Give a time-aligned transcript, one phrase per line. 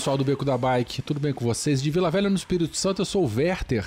[0.00, 1.82] Pessoal do Beco da Bike, tudo bem com vocês?
[1.82, 3.84] De Vila Velha no Espírito Santo, eu sou o Werther.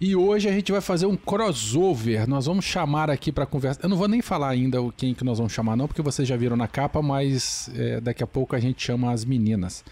[0.00, 2.26] E hoje a gente vai fazer um crossover.
[2.26, 3.78] Nós vamos chamar aqui para conversa.
[3.82, 6.34] Eu não vou nem falar ainda quem que nós vamos chamar, não, porque vocês já
[6.34, 9.84] viram na capa, mas é, daqui a pouco a gente chama as meninas.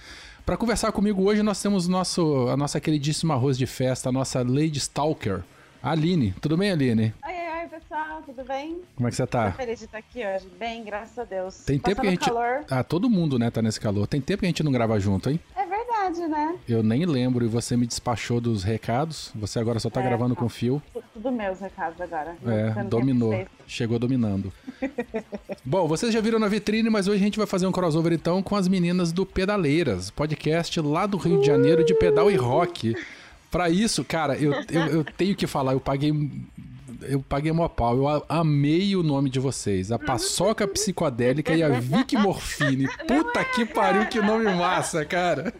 [0.47, 4.39] Para conversar comigo hoje, nós temos nosso, a nossa queridíssima arroz de festa, a nossa
[4.43, 5.43] Lady Stalker,
[5.83, 6.35] Aline.
[6.41, 7.13] Tudo bem, Aline?
[7.27, 7.42] Oi,
[7.81, 8.83] pessoal, tudo bem?
[8.95, 9.51] Como é que você tá?
[9.51, 10.47] Tô feliz de estar aqui hoje.
[10.59, 11.57] Bem, graças a Deus.
[11.65, 12.27] Tem tempo que a gente.
[12.27, 12.65] calor.
[12.71, 14.07] Ah, todo mundo, né, tá nesse calor.
[14.07, 15.41] Tem tempo que a gente não grava junto, hein?
[15.57, 16.55] É verdade, né?
[16.69, 19.33] Eu nem lembro e você me despachou dos recados.
[19.35, 20.41] Você agora só tá É, gravando tá.
[20.43, 20.83] com fio.
[20.93, 22.37] Tu- Tudo meus recados agora.
[22.47, 23.47] É, dominou.
[23.67, 24.53] Chegou dominando.
[25.65, 28.43] Bom, vocês já viram na vitrine, mas hoje a gente vai fazer um crossover então
[28.43, 32.95] com as meninas do Pedaleiras, podcast lá do Rio de Janeiro de pedal e rock.
[33.51, 36.13] Pra isso, cara, eu, eu, eu tenho que falar, eu paguei.
[37.09, 37.97] Eu paguei mó pau.
[37.97, 39.91] Eu amei o nome de vocês.
[39.91, 42.89] A Paçoca Psicodélica e a Vicky Morfine.
[43.07, 45.53] Puta que pariu, que nome massa, cara.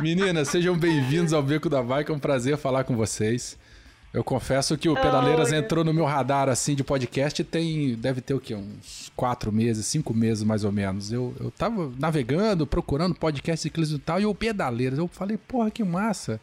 [0.00, 2.10] Meninas, sejam bem-vindos ao Beco da Bike.
[2.10, 3.58] É um prazer falar com vocês.
[4.12, 5.58] Eu confesso que o Pedaleiras Oi.
[5.58, 7.96] entrou no meu radar assim de podcast tem.
[7.96, 8.54] Deve ter o quê?
[8.54, 11.10] Uns quatro meses, cinco meses mais ou menos.
[11.12, 14.98] Eu, eu tava navegando, procurando podcast ciclismo e tal, e o Pedaleiras.
[14.98, 16.40] Eu falei, porra, que massa.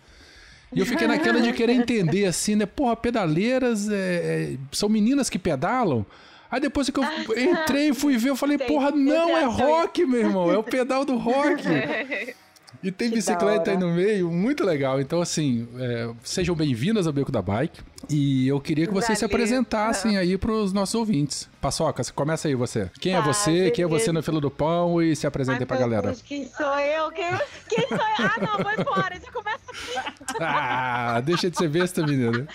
[0.74, 2.66] E eu fiquei naquela de querer entender assim, né?
[2.66, 6.06] Porra, pedaleiras é, é, são meninas que pedalam.
[6.50, 7.04] Aí depois que eu
[7.38, 11.06] entrei e fui ver, eu falei, porra, não, é rock, meu irmão, é o pedal
[11.06, 11.64] do rock.
[12.84, 15.00] E tem Que bicicleta aí no meio, muito legal.
[15.00, 17.80] Então, assim, é, sejam bem-vindas ao Beco da Bike.
[18.10, 19.36] E eu queria que vocês se Valeu.
[19.36, 21.48] apresentassem aí pros nossos ouvintes.
[21.62, 22.90] Paçoca, começa aí você.
[23.00, 23.70] Quem é Tá, você?
[23.70, 24.14] Quem é você beleza.
[24.14, 25.00] no fila do pão?
[25.00, 25.28] E se
[25.60, 26.08] aí pra meu galera.
[26.08, 27.12] Deus, quem sou eu?
[27.12, 27.30] Quem,
[27.70, 28.26] quem sou eu?
[28.26, 29.20] Ah, não, vou embora.
[29.20, 29.62] Já começa
[30.42, 32.48] Ah, deixa de ser besta, menina.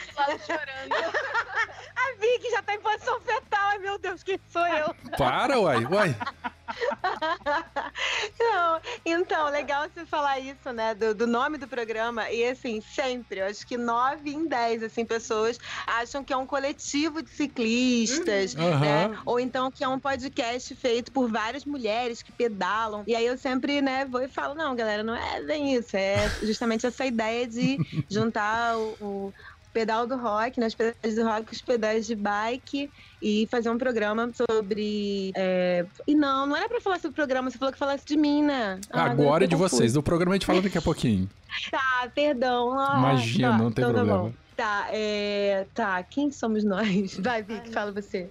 [2.26, 3.66] A Vicky, já tá em posição fetal.
[3.68, 4.94] Ai, meu Deus, quem sou eu?
[5.18, 6.16] Para, uai, uai.
[8.38, 13.40] Não, então, legal você falar isso, né, do, do nome do programa, e assim, sempre,
[13.40, 18.54] eu acho que nove em dez, assim, pessoas acham que é um coletivo de ciclistas,
[18.54, 18.80] Uhum.
[18.80, 23.26] né, ou então que é um podcast feito por várias mulheres que pedalam, e aí
[23.26, 27.06] eu sempre, né, vou e falo, não, galera, não é bem isso, é justamente essa
[27.06, 27.78] ideia de
[28.10, 28.96] juntar o...
[29.00, 29.34] o
[29.76, 34.30] pedal do rock, os pedais do rock os pedais de bike e fazer um programa
[34.32, 35.32] sobre.
[35.36, 38.16] é, E não, não era pra falar sobre o programa, você falou que falasse de
[38.16, 38.80] mim, né?
[38.90, 39.92] Ah, Agora é de vocês.
[39.92, 41.28] Do programa a gente fala daqui a pouquinho.
[41.70, 42.78] Tá, perdão.
[42.78, 44.22] Ah, Imagina, tá, não tem então tá problema.
[44.30, 44.32] bom.
[44.56, 45.66] Tá, é...
[45.74, 47.14] tá, quem somos nós?
[47.20, 48.30] Vai, Vic, fala você.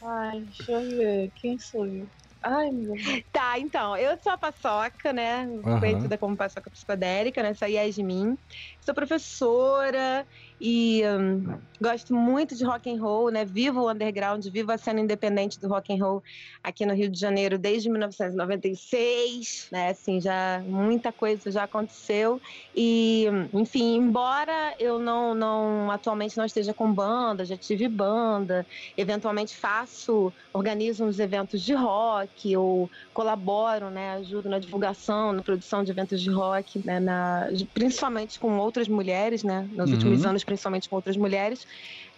[0.00, 1.32] Ai, deixa eu ver.
[1.34, 2.06] Quem sou eu?
[2.42, 3.22] Ai, meu Deus.
[3.32, 5.44] Tá, então, eu sou a Paçoca, né?
[5.64, 5.80] Aham.
[5.80, 7.54] Conhecida como Paçoca Psicodélica, né?
[7.54, 8.36] Sou a Yasmin.
[8.80, 10.26] Sou professora
[10.60, 13.44] e hum, gosto muito de rock and roll, né?
[13.44, 16.22] Vivo o underground, vivo a cena independente do rock and roll
[16.62, 19.90] aqui no Rio de Janeiro desde 1996, né?
[19.90, 22.38] Assim, já muita coisa já aconteceu
[22.74, 28.66] e, enfim, embora eu não, não atualmente não esteja com banda, já tive banda,
[28.96, 35.82] eventualmente faço, organizo uns eventos de rock ou colaboro, né, ajudo na divulgação, na produção
[35.82, 39.92] de eventos de rock, né, na, principalmente com outras mulheres, né, nos Uhum.
[39.92, 41.66] últimos anos, principalmente com outras mulheres.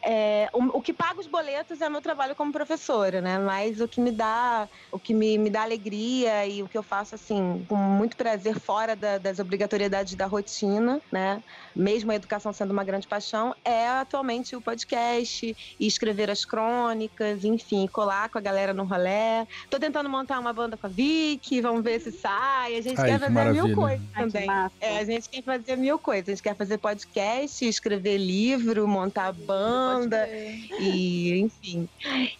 [0.03, 3.39] É, o, o que paga os boletos é meu trabalho como professora, né?
[3.39, 6.83] Mas o que me dá, o que me, me dá alegria e o que eu
[6.83, 11.43] faço assim com muito prazer fora da- das obrigatoriedades da rotina, né?
[11.77, 17.45] Mesmo a educação sendo uma grande paixão, é atualmente o podcast e escrever as crônicas,
[17.45, 19.47] enfim, colar com a galera no rolê.
[19.69, 22.77] Tô tentando montar uma banda com a Vicky, vamos ver se sai.
[22.77, 23.63] A gente Ai, quer que fazer maravilha.
[23.65, 24.47] mil coisas Ai, também.
[24.47, 24.75] massa.
[24.81, 26.29] É, a gente quer fazer mil coisas.
[26.29, 30.29] A gente quer fazer podcast, escrever livro, montar banda, banda.
[30.81, 31.89] E, enfim.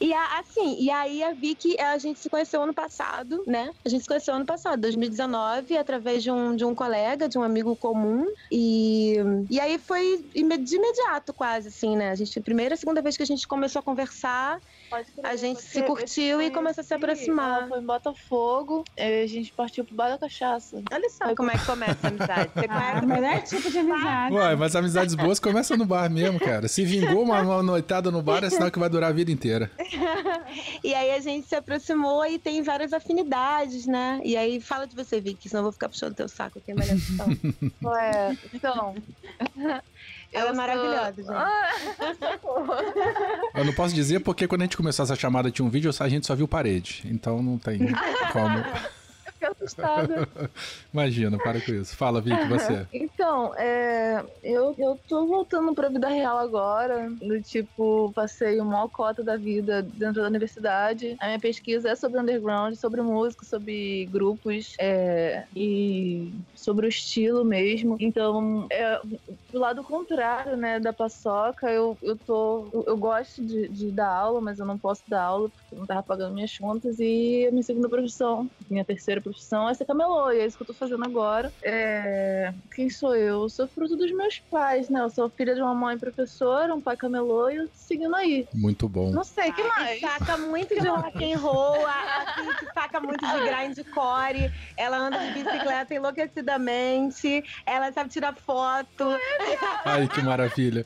[0.01, 3.71] E a- assim, e aí a Vicky, a gente se conheceu ano passado, né?
[3.85, 7.43] A gente se conheceu ano passado, 2019, através de um, de um colega, de um
[7.43, 8.25] amigo comum.
[8.51, 9.17] E,
[9.51, 12.11] e aí foi de imediato, quase, assim, né?
[12.11, 14.59] A gente, primeira, segunda vez que a gente começou a conversar,
[15.23, 17.59] a gente se curtiu e começou a se aproximar.
[17.61, 20.83] Ela foi em Botafogo, aí a gente partiu pro bar da cachaça.
[20.93, 22.51] Olha só como é que começa a amizade.
[22.55, 24.35] Você Ah, conhece o melhor tipo de amizade.
[24.35, 26.69] Ué, mas amizades boas começam no bar mesmo, cara.
[26.69, 29.71] Se vingou uma, uma noitada no bar, é sinal que vai durar a vida inteira.
[30.83, 34.21] E aí a gente se aproximou e tem várias afinidades, né?
[34.25, 36.89] E aí fala de você, Vicky, senão eu vou ficar puxando teu saco aqui, mas
[37.17, 37.91] não.
[37.93, 38.95] Ué, então.
[40.33, 41.35] Ela é maravilhosa, sou- gente.
[41.35, 41.71] Ah,
[43.55, 46.09] Eu não posso dizer porque quando a gente começou essa chamada tinha um vídeo, a
[46.09, 47.03] gente só viu parede.
[47.07, 47.79] Então não tem
[48.33, 48.65] como.
[49.41, 50.29] fiquei assustada.
[50.93, 51.97] Imagina, para com isso.
[51.97, 52.87] Fala, Vicky, você.
[52.93, 57.11] Então, é, eu, eu tô voltando pra vida real agora.
[57.11, 61.17] Do tipo, passei o maior cota da vida dentro da universidade.
[61.21, 67.45] A minha pesquisa é sobre underground, sobre música, sobre grupos é, e sobre o estilo
[67.45, 67.97] mesmo.
[68.01, 69.01] Então, é,
[69.53, 72.71] do lado contrário, né, da paçoca, eu, eu tô.
[72.73, 75.79] Eu, eu gosto de, de dar aula, mas eu não posso dar aula porque eu
[75.79, 76.99] não tava pagando minhas contas.
[76.99, 79.30] E a minha segunda profissão, minha terceira profissão
[79.69, 81.53] é ser camelô, e é isso que eu tô fazendo agora.
[81.63, 83.43] É, Quem sou eu?
[83.43, 85.01] Eu sou fruto dos meus pais, né?
[85.01, 88.47] Eu sou filha de uma mãe professora, um pai camelô e eu tô seguindo aí.
[88.55, 89.11] Muito bom.
[89.11, 90.01] Não sei, que Que mais?
[90.01, 91.77] saca muito de rock and roll,
[92.75, 99.17] saca muito de grindcore, ela anda de bicicleta enlouquecidamente, ela sabe tirar foto.
[99.85, 100.85] Ai, que maravilha.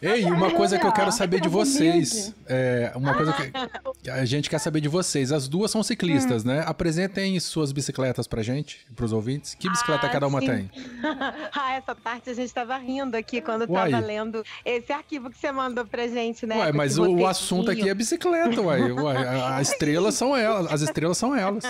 [0.00, 2.32] Ei, uma coisa que eu quero saber de vocês.
[2.46, 3.32] É, uma coisa
[4.02, 5.32] que a gente quer saber de vocês.
[5.32, 6.62] As duas são ciclistas, né?
[6.66, 9.54] Apresentem suas bicicletas pra gente, pros ouvintes.
[9.54, 10.46] Que bicicleta Ah, cada uma sim.
[10.46, 10.70] tem?
[11.52, 13.90] ah, essa parte a gente tava rindo aqui quando Uai.
[13.90, 16.56] tava lendo esse arquivo que você mandou pra gente, né?
[16.58, 18.92] Ué, mas o, o assunto aqui é bicicleta, uai.
[18.92, 20.72] uai as estrelas são elas.
[20.72, 21.64] As estrelas são elas.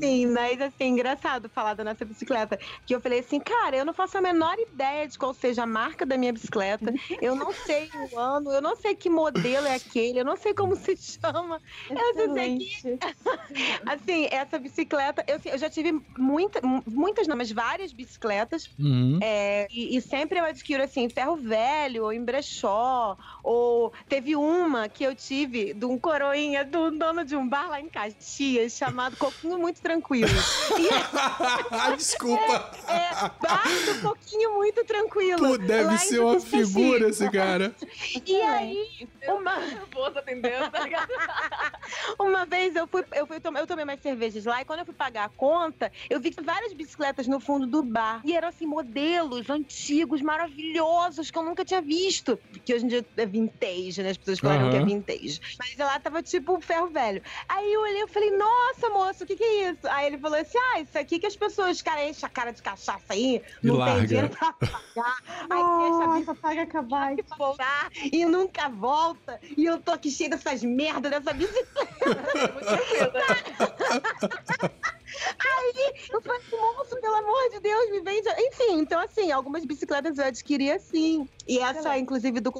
[0.00, 2.58] Sim, mas assim, engraçado falar da nossa bicicleta.
[2.86, 5.66] Que eu falei assim, cara, eu não faço a menor ideia de qual seja a
[5.66, 6.92] marca da minha bicicleta.
[7.20, 10.54] Eu não sei o ano, eu não sei que modelo é aquele, eu não sei
[10.54, 11.60] como se chama.
[11.88, 12.98] Eu só sei que, Excelente.
[13.86, 18.70] assim, essa bicicleta, eu, eu já tive muita, mu- muitas, não, mas várias bicicletas.
[18.78, 19.18] Uhum.
[19.22, 24.88] É, e, e sempre eu adquiro assim, ferro velho, ou em brechó, ou teve uma
[24.88, 28.72] que eu tive de um coroinha, de um dono de um bar lá em Caxias,
[28.74, 30.28] chamado Coquinho Muito Tranquilo.
[30.78, 30.90] E
[31.96, 32.70] Desculpa.
[32.88, 33.10] é
[33.46, 35.48] bar do Coquinho Muito Tranquilo.
[35.48, 37.39] Pô, deve ser uma figura esse cara.
[38.26, 39.52] E aí, uma,
[40.12, 41.08] tá atendendo, tá ligado?
[42.18, 44.94] uma vez eu fui, eu fui eu tomei umas cervejas lá e quando eu fui
[44.94, 48.22] pagar a conta, eu vi várias bicicletas no fundo do bar.
[48.24, 52.38] E eram assim, modelos antigos, maravilhosos, que eu nunca tinha visto.
[52.64, 54.10] Que hoje em dia é vintage, né?
[54.10, 55.40] As pessoas falaram que é vintage.
[55.58, 57.22] Mas lá tava tipo ferro velho.
[57.48, 59.88] Aí eu olhei e falei, nossa, moço, o que que é isso?
[59.88, 62.62] Aí ele falou assim: ah, isso aqui que as pessoas, cara, enchem a cara de
[62.62, 63.98] cachaça aí, E não larga.
[63.98, 65.16] tem dinheiro pra pagar.
[65.50, 67.14] Aí deixa a Nossa, paga acabar.
[67.36, 69.40] Voltar e nunca volta.
[69.56, 71.90] E eu tô aqui cheia dessas merdas dessa bicicleta.
[75.38, 78.28] Aí eu falei, moço, pelo amor de Deus, me vende.
[78.38, 81.28] Enfim, então assim, algumas bicicletas eu adquiri assim.
[81.46, 82.52] E essa, inclusive, do.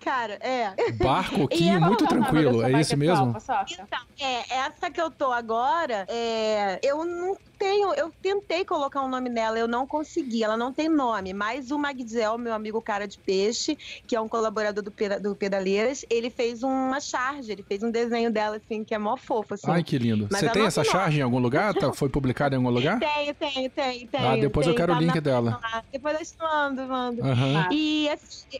[0.00, 0.74] Cara, é.
[0.92, 3.36] Bar Coquinho E ela muito tá tranquilo, é isso mesmo?
[3.70, 9.08] Então, é, essa que eu tô agora, é, eu não tenho, eu tentei colocar um
[9.08, 13.06] nome nela, eu não consegui, ela não tem nome, mas o Magdiel, meu amigo cara
[13.06, 13.76] de peixe,
[14.06, 18.30] que é um colaborador do, do Pedaleiras, ele fez uma charge, ele fez um desenho
[18.30, 19.70] dela, assim, que é mó fofo, assim.
[19.70, 20.28] Ai, que lindo.
[20.30, 21.74] Mas Você tem essa charge em algum lugar?
[21.74, 22.98] Tá- foi publicada em algum lugar?
[22.98, 24.28] Tenho, tenho, tenho, tenho.
[24.28, 25.60] Ah, depois eu quero o tá link na- dela.
[25.62, 25.82] lá.
[25.92, 27.24] Depois eu te mando, mando.
[27.24, 27.68] Aham.
[27.72, 28.08] E,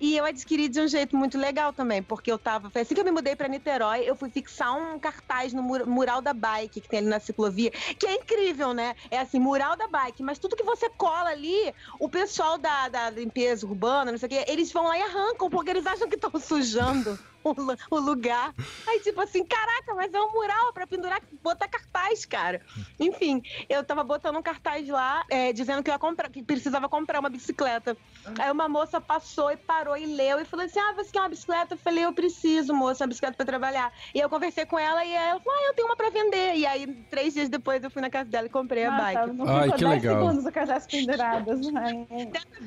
[0.00, 2.70] e eu adquiri de um jeito muito legal também, porque eu tava.
[2.74, 6.20] Assim que eu me mudei pra Niterói, eu fui fixar um cartaz no mur- mural
[6.20, 8.94] da bike que tem ali na ciclovia, que é incrível, né?
[9.10, 13.10] É assim, mural da bike, mas tudo que você cola ali, o pessoal da, da
[13.10, 16.16] limpeza urbana, não sei o quê, eles vão lá e arrancam, porque eles acham que
[16.16, 17.18] estão sujando.
[17.44, 17.54] O,
[17.96, 18.52] o lugar.
[18.86, 22.60] Aí, tipo assim, caraca, mas é um mural pra pendurar, botar cartaz, cara.
[22.98, 26.88] Enfim, eu tava botando um cartaz lá, é, dizendo que eu ia comprar, que precisava
[26.88, 27.96] comprar uma bicicleta.
[28.38, 31.28] Aí uma moça passou e parou e leu e falou assim: Ah, você quer uma
[31.28, 31.74] bicicleta?
[31.74, 33.92] Eu falei, eu preciso, moça, uma bicicleta pra trabalhar.
[34.14, 36.54] E eu conversei com ela e ela falou: Ah, eu tenho uma pra vender.
[36.56, 39.14] E aí, três dias depois, eu fui na casa dela e comprei a bike.
[39.14, 40.18] Nossa, não Ai, que 10 legal.
[40.18, 41.60] segundos o casais penduradas.
[41.72, 42.06] Né?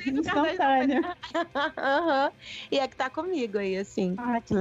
[0.07, 1.01] Instantâneo.
[1.77, 2.31] Aham.
[2.71, 4.15] E é que tá comigo aí, assim.
[4.17, 4.60] Ah, que legal.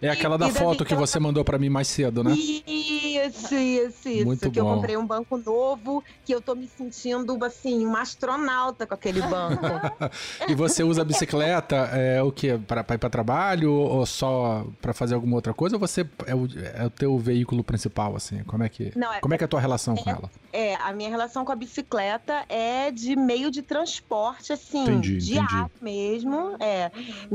[0.00, 2.32] É aquela da foto que você mandou pra mim mais cedo, né?
[2.34, 4.24] Isso, Isso, isso.
[4.26, 4.74] Muito que eu bom.
[4.74, 9.64] comprei um banco novo, que eu tô me sentindo, assim, uma astronauta com aquele banco.
[10.48, 12.58] E você usa a bicicleta é, o quê?
[12.66, 15.76] Para ir para trabalho ou só para fazer alguma outra coisa?
[15.76, 18.42] Ou você é o, é o teu veículo principal, assim?
[18.44, 20.30] Como é que, Não, é- como é, que é a tua relação com ela?
[20.52, 25.70] É, a minha relação com a bicicleta é de meio de transporte, assim, Entendi, diário
[25.74, 25.82] entendi.
[25.82, 26.56] mesmo.
[26.60, 26.90] É.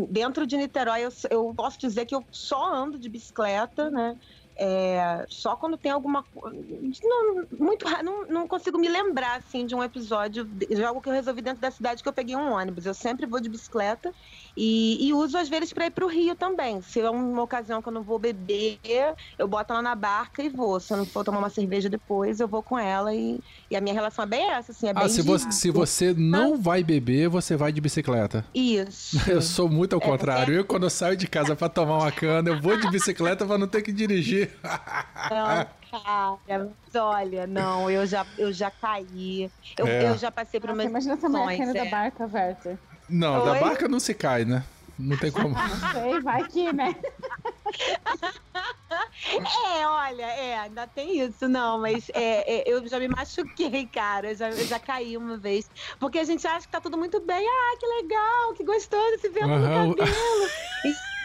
[0.09, 4.15] Dentro de Niterói, eu, eu posso dizer que eu só ando de bicicleta, né?
[4.61, 6.57] É, só quando tem alguma coisa.
[7.01, 11.13] Não, muito não, não consigo me lembrar assim de um episódio de algo que eu
[11.13, 12.85] resolvi dentro da cidade que eu peguei um ônibus.
[12.85, 14.11] Eu sempre vou de bicicleta
[14.57, 16.81] e, e uso às vezes para ir para o Rio também.
[16.81, 18.79] Se é uma ocasião que eu não vou beber,
[19.37, 20.77] eu boto ela na barca e vou.
[20.81, 23.39] Se eu não for tomar uma cerveja depois, eu vou com ela e,
[23.71, 26.13] e a minha relação é bem essa, assim, é bem Ah, se você, se você
[26.13, 28.45] não vai beber, você vai de bicicleta.
[28.53, 29.17] Isso.
[29.29, 30.53] Eu sou muito ao É, contrário.
[30.53, 33.57] Eu, quando eu saio de casa pra tomar uma cana, eu vou de bicicleta pra
[33.57, 34.48] não ter que dirigir.
[35.29, 39.51] Não, cara, mas olha, não, eu já, eu já caí.
[39.77, 40.09] Eu, É.
[40.09, 41.89] eu já passei por umas imagina essa mulher da é.
[41.89, 42.79] barca, Werther.
[43.09, 43.59] Não, da Oi?
[43.59, 44.63] barca não se cai, né?
[44.97, 45.49] Não tem como.
[45.49, 46.95] Não sei, vai que, né?
[49.31, 54.31] É, olha, é, ainda tem isso, não, mas é, é, eu já me machuquei, cara,
[54.31, 55.69] eu já, eu já caí uma vez.
[55.99, 59.29] Porque a gente acha que tá tudo muito bem, ah, que legal, que gostoso esse
[59.29, 59.87] vento Aham.
[59.87, 60.49] no cabelo.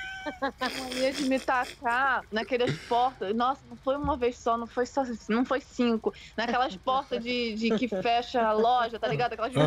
[0.80, 3.34] mania de me tacar naquelas portas.
[3.34, 6.12] Nossa, não foi uma vez só, não foi só, não foi cinco.
[6.36, 9.32] Naquelas portas de, de que fecha a loja, tá ligado?
[9.34, 9.58] Aquelas sim,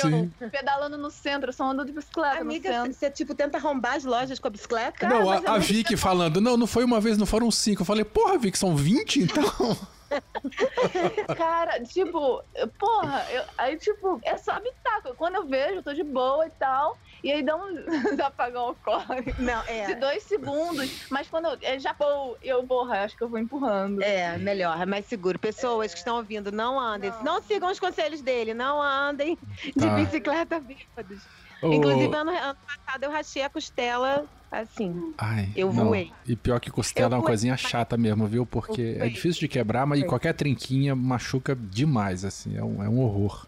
[0.00, 4.04] barulhão, pedalando no centro, eu só ando de bicicleta Amiga, você tipo tenta arrombar as
[4.04, 5.08] lojas com a bicicleta?
[5.08, 7.82] não, mas a, a Vicky falando, não, não foi uma vez, não foram cinco.
[7.82, 9.76] Eu falei, porra, Vicky, são 20 então?
[11.34, 12.42] Cara, tipo,
[12.78, 15.14] porra, eu- aí, tipo, é só me taco.
[15.16, 16.98] Quando eu vejo, eu tô de boa e tal.
[17.22, 17.66] E aí dá um
[18.24, 19.34] apagão ocorre.
[19.38, 19.94] Não, De é.
[19.94, 24.02] dois segundos, mas quando eu é, já vou, eu, porra, acho que eu vou empurrando.
[24.02, 25.38] É, melhor, é mais seguro.
[25.38, 27.12] Pessoas que estão ouvindo, não andem.
[27.22, 29.38] Não, sigam os conselhos dele, não andem
[29.76, 29.94] de Tá.
[29.94, 31.28] bicicleta bêbados.
[31.62, 34.28] Ô, Inclusive, ano, ano passado eu rachei a costela
[34.62, 35.12] assim.
[35.18, 35.86] Ai, eu não.
[35.86, 36.12] voei.
[36.26, 37.30] E pior que costela Eu é uma voei.
[37.30, 38.44] coisinha chata mesmo, viu?
[38.46, 42.56] Porque é difícil de quebrar, mas qualquer trinquinha machuca demais, assim.
[42.56, 43.46] É um, é um horror.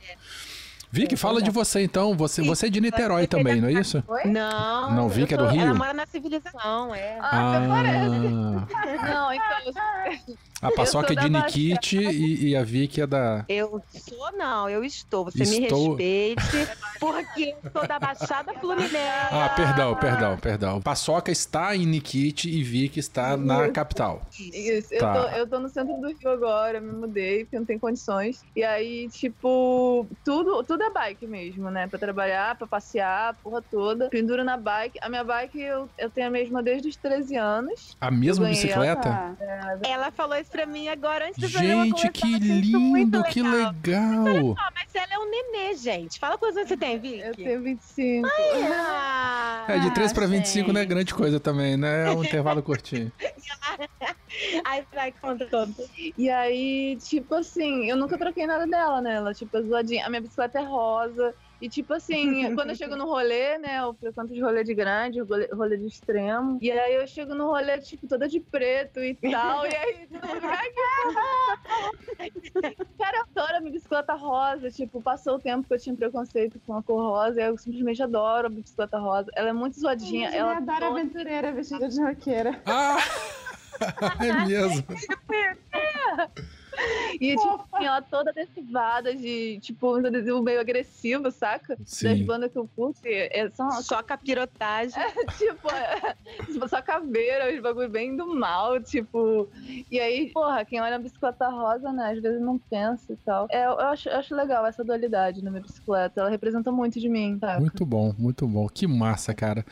[0.91, 2.17] Vicky, fala de você então.
[2.17, 4.03] Você, você é de Niterói Você também, não é isso?
[4.25, 4.95] Não.
[4.95, 5.61] Não, vi eu que é do Rio?
[5.61, 7.19] Ela mora na civilização, é.
[7.21, 8.67] Ah.
[8.75, 10.37] Ah, Não, então.
[10.61, 13.45] A paçoca é de Nikit e, e a Vicky é da.
[13.49, 15.25] Eu sou, não, eu estou.
[15.25, 16.03] Você Estou- me
[16.35, 18.97] respeite, porque eu sou da Baixada Fluminense.
[19.31, 20.81] Ah, perdão, perdão, perdão.
[20.81, 24.23] Paçoca está em Nikit e Vicky está na capital.
[24.39, 25.13] Isso, eu, Tá.
[25.15, 28.43] tô, eu tô no centro do Rio agora, me mudei, porque não tem condições.
[28.57, 31.87] E aí, tipo, tudo, tudo é bike mesmo, né?
[31.87, 34.09] Pra trabalhar, pra passear, a porra toda.
[34.09, 34.99] Penduro na bike.
[35.03, 37.97] A minha bike eu, eu tenho a mesma desde os 13 anos.
[38.01, 39.03] A mesma bicicleta?
[39.03, 39.35] Tá.
[39.85, 44.57] Ela falou isso pra mim agora antes do Gente, que isso muito lindo, que legal.
[44.59, 46.19] Ah, mas ela é um nenê, gente.
[46.19, 47.21] Fala quantos anos você tem, Vicky?
[47.21, 48.29] Eu tenho 25.
[48.73, 50.91] Ah, É, de 3 Ah, para 25 não é gente.
[50.91, 52.09] grande coisa também, né?
[52.09, 53.13] É um intervalo curtinho.
[54.65, 55.75] Ai, vai, conta todo.
[56.17, 59.15] E aí, tipo assim, eu nunca troquei nada dela, né?
[59.15, 60.07] Ela, tipo, é zoadinha.
[60.07, 61.35] A minha bicicleta é rosa.
[61.61, 63.81] E, tipo assim, quando eu chego no rolê, né?
[63.81, 66.59] Eu frequento de rolê de grande, rolê, rolê de extremo.
[66.63, 69.67] E aí eu chego no rolê, tipo, toda de preto e tal.
[69.67, 70.59] e aí, todo mundo fica,
[72.19, 72.51] "Ai, que
[72.99, 74.71] Cara, eu adoro a minha bicicleta rosa.
[74.71, 77.41] Tipo, passou o tempo que eu tinha preconceito com a cor rosa.
[77.41, 79.31] E eu simplesmente adoro a bicicleta rosa.
[79.35, 80.29] Ela é muito zoadinha.
[80.29, 82.61] Ela Ela adora toda- aventureira vestida de roqueira.
[82.67, 82.99] Ah!
[84.21, 84.83] É mesmo.
[87.21, 91.77] E, tipo, assim, ela toda adesivada de, tipo, um adesivo meio agressivo, saca?
[91.77, 92.25] Das Sim.
[92.25, 93.01] bandas que eu curto.
[93.05, 94.95] É, são, Só capirotagem.
[95.39, 96.15] tipo, é,
[96.47, 99.49] tipo, só caveira, os bagulho bem do mal, tipo.
[99.91, 103.47] E aí, porra, quem olha a bicicleta rosa, né, às vezes não pensa e tal.
[103.51, 106.21] É, eu acho, eu acho legal essa dualidade na minha bicicleta.
[106.21, 107.59] Ela representa muito de mim, tá?
[107.59, 108.69] Muito bom, muito bom.
[108.69, 109.65] Que massa, cara.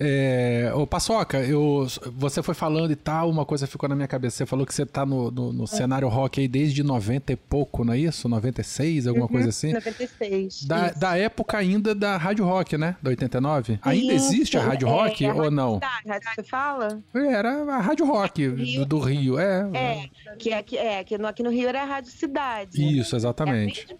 [0.00, 0.72] É...
[0.74, 1.86] Ô, Paçoca, eu...
[2.12, 4.38] você foi falando e tal, uma coisa ficou na minha cabeça.
[4.38, 7.84] Você falou que você tá no, no, no cenário rock aí desde 90 e pouco,
[7.84, 8.28] não é isso?
[8.28, 9.72] 96, alguma coisa assim?
[9.72, 10.64] 96.
[10.64, 10.98] Da, isso.
[10.98, 12.96] da época ainda da Rádio Rock, né?
[13.02, 13.78] Da 89?
[13.82, 15.74] Ainda Isso, existe a Rádio é, Rock a ou não?
[15.74, 17.02] Cidade, rádio que você fala?
[17.14, 18.86] Era a Rádio Rock do, Rio.
[18.86, 19.70] do Rio, é.
[19.74, 22.98] É, que aqui, é, que no, aqui no Rio era a Rádio Cidade.
[22.98, 23.86] Isso, exatamente.
[23.90, 23.96] É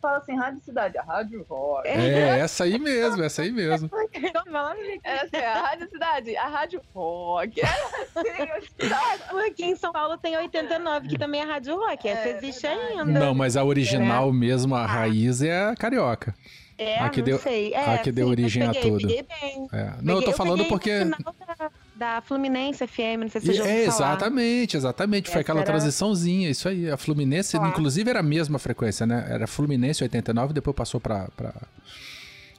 [0.00, 1.88] fala assim, Rádio Cidade, a Rádio Rock.
[1.88, 3.90] É, essa aí mesmo, essa aí mesmo.
[5.04, 7.60] É assim, a Rádio Cidade, a Rádio Rock.
[7.60, 9.22] É assim, eu cidade.
[9.30, 12.08] Porque em São Paulo tem 89, que também é Rádio Rock.
[12.08, 13.00] Essa É, existe verdade.
[13.00, 13.20] ainda.
[13.20, 16.34] Não, mas a original mesmo, a raiz é a carioca.
[16.76, 17.72] É, a que não deu- sei.
[17.72, 19.06] É, a que deu sim, eu origem a peguei, tudo.
[19.06, 19.68] Peguei bem.
[19.72, 19.92] É.
[20.02, 21.04] Não, eu tô Peguei- falando peguei no porque.
[21.04, 23.96] da- da Fluminense FM, não sei se você já ouviu é, falar.
[24.14, 25.26] exatamente, exatamente.
[25.30, 26.90] Foi Essa aquela era- transiçãozinha, isso aí.
[26.90, 27.70] A Fluminense, Claro.
[27.70, 29.24] inclusive, era a mesma frequência, né?
[29.28, 31.52] Era Fluminense 89, depois passou pra, pra,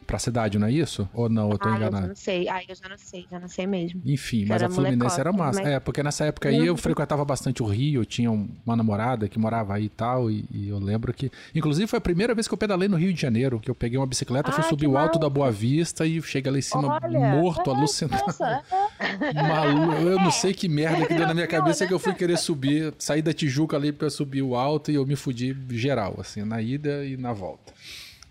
[0.05, 1.07] pra cidade, não é isso?
[1.13, 2.07] Ou não, eu tô Ah, eu enganado.
[2.07, 2.47] não sei.
[2.47, 4.01] Ah, eu já não sei, já não sei mesmo.
[4.05, 5.61] Enfim, mas era a Fluminense molecote, era massa.
[5.61, 8.75] mas- É, porque nessa época aí eu frequentava bastante o Rio, eu tinha um- uma
[8.75, 11.31] namorada que morava aí e tal, e, e eu lembro que.
[11.53, 13.97] Inclusive foi a primeira vez que eu pedalei no Rio de Janeiro, que eu peguei
[13.97, 16.61] uma bicicleta, fui Ah, subir que o alto da Boa Vista e cheguei lá em
[16.61, 18.21] cima Olha, morto, alucinado.
[18.25, 18.61] Nossa,
[18.99, 22.13] é, Maluco, eu não sei que merda que deu na minha cabeça que eu fui
[22.13, 26.15] querer subir, sair da Tijuca ali pra subir o alto e eu me fudi geral,
[26.19, 27.73] assim, na ida e na volta.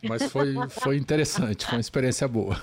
[0.09, 2.61] Mas foi, foi interessante, foi uma experiência boa.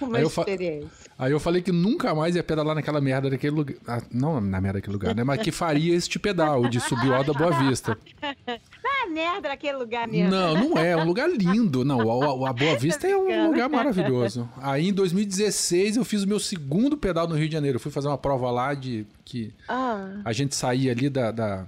[0.00, 1.02] Uma Aí eu experiência.
[1.18, 3.76] Aí eu falei que nunca mais ia pedalar naquela merda daquele lugar.
[3.86, 5.22] Ah, não na merda daquele lugar, né?
[5.22, 7.96] Mas que faria este pedal, de subir o da Boa Vista.
[8.20, 10.30] Ah, merda naquele lugar mesmo.
[10.30, 10.90] Não, não é.
[10.90, 11.84] É um lugar lindo.
[11.84, 14.48] Não, a, a Boa Vista é um lugar maravilhoso.
[14.60, 17.76] Aí em 2016 eu fiz o meu segundo pedal no Rio de Janeiro.
[17.76, 21.66] Eu fui fazer uma prova lá de que Ah, a gente saía ali da, da,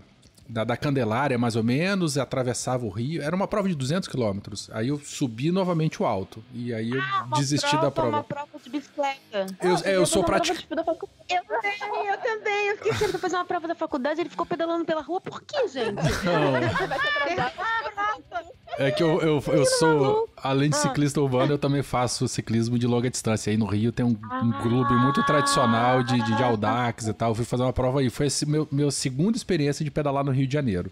[0.49, 3.23] da, da Candelária, mais ou menos, e atravessava o rio.
[3.23, 4.71] Era uma prova de 200 quilômetros.
[4.73, 6.45] Aí eu subi novamente o alto.
[6.53, 8.25] E aí eu uma desisti da Uma prova.
[8.25, 9.47] prova de bicicleta.
[9.63, 10.67] Eu, é, eu sou praticamente.
[10.67, 11.11] praticante.
[11.31, 12.69] Eu também, eu também.
[12.69, 15.21] Eu fiquei querendo fazer uma prova da faculdade, ele ficou pedalando pela rua.
[15.21, 15.95] Por quê, gente?
[18.79, 22.87] É que eu, eu, eu sou, além de ciclista urbano, eu também faço ciclismo de
[22.87, 23.51] longa distância.
[23.51, 27.31] Aí no Rio tem um, um clube muito tradicional de, de, de Audax e tal.
[27.31, 28.11] Eu fui fazer uma prova aí.
[28.11, 30.91] Foi esse meu, meu segunda experiência de pedalar no Rio de Janeiro.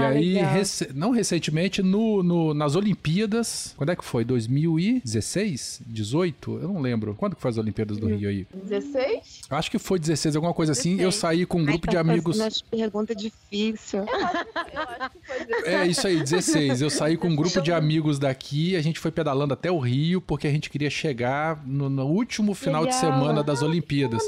[0.00, 0.52] E Ah, aí, legal.
[0.52, 3.74] rece- não recentemente, no, no- nas Olimpíadas.
[3.76, 4.24] Quando é que foi?
[4.24, 5.80] 2016?
[5.86, 6.58] 18?
[6.62, 7.14] Eu não lembro.
[7.14, 8.46] Quando que foi as Olimpíadas do Rio aí?
[8.64, 9.40] 16?
[9.50, 10.92] Acho que foi 16, alguma coisa assim.
[10.92, 11.14] Eu 16.
[11.14, 12.36] saí com um grupo Ai, de tá amigos.
[12.36, 14.02] fazendo umas perguntas difíceis.
[14.02, 15.64] Eu acho que foi 16.
[15.66, 16.80] É isso aí, 16.
[16.82, 20.20] Eu saí com um grupo de amigos daqui, a gente foi pedalando até o Rio,
[20.20, 23.00] porque a gente queria chegar no, no último final de Legal.
[23.12, 24.22] semana das Olimpíadas.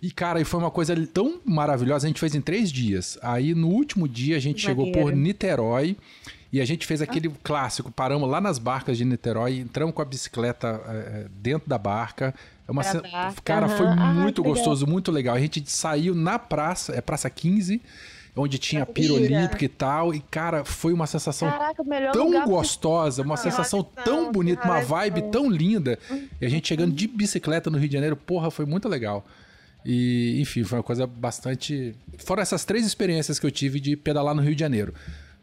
[0.00, 3.18] E, cara, e foi uma coisa tão maravilhosa, a gente fez em três dias.
[3.22, 5.96] Aí, no último dia, a gente chegou Por Niterói.
[6.52, 10.04] E a gente fez aquele clássico, paramos lá nas barcas de Niterói, entramos com a
[10.04, 12.34] bicicleta eh, dentro da barca.
[12.68, 13.76] É uma ce- barca, Cara, aham.
[13.78, 14.54] foi Ah, muito que legal.
[14.62, 15.34] gostoso, muito legal.
[15.34, 17.80] A gente saiu na praça, é Praça 15,
[18.36, 19.12] onde tinha 15.
[19.12, 20.14] olímpica e tal.
[20.14, 25.50] E, cara, foi uma sensação Caraca, tão gostosa, uma sensação tão bonita, uma vibe tão
[25.50, 25.98] linda.
[26.38, 29.24] E a gente chegando de bicicleta no Rio de Janeiro, porra, foi muito legal.
[29.84, 31.94] E, enfim, foi uma coisa bastante.
[32.18, 34.94] Foram essas três experiências que eu tive de pedalar no Rio de Janeiro.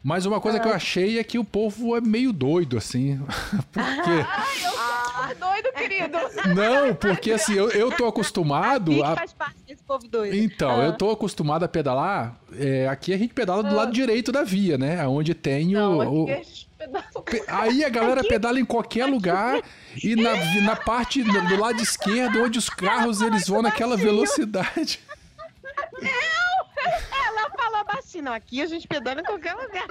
[0.02, 3.18] Mas uma coisa que eu achei é que o povo é meio doido, assim.
[3.70, 4.24] Por quê?
[4.26, 6.16] Ah, doido, querido.
[6.56, 9.14] Não, porque assim, eu, eu tô acostumado Quem a.
[9.14, 10.34] faz parte desse povo doido?
[10.34, 10.84] Então, Ah.
[10.86, 12.40] eu tô acostumado a pedalar.
[12.58, 15.06] é, aqui a gente pedala do lado direito da via, né?
[15.06, 16.22] Onde tem Não, o.
[16.30, 16.69] aqui o-
[17.48, 19.60] Aí a galera pedala em qualquer lugar
[20.02, 25.00] e na, na parte do do lado esquerdo, onde os carros eles vão naquela velocidade.
[27.26, 28.24] Ela falou baixinho.
[28.24, 29.86] Não, aqui a gente pedala em qualquer lugar.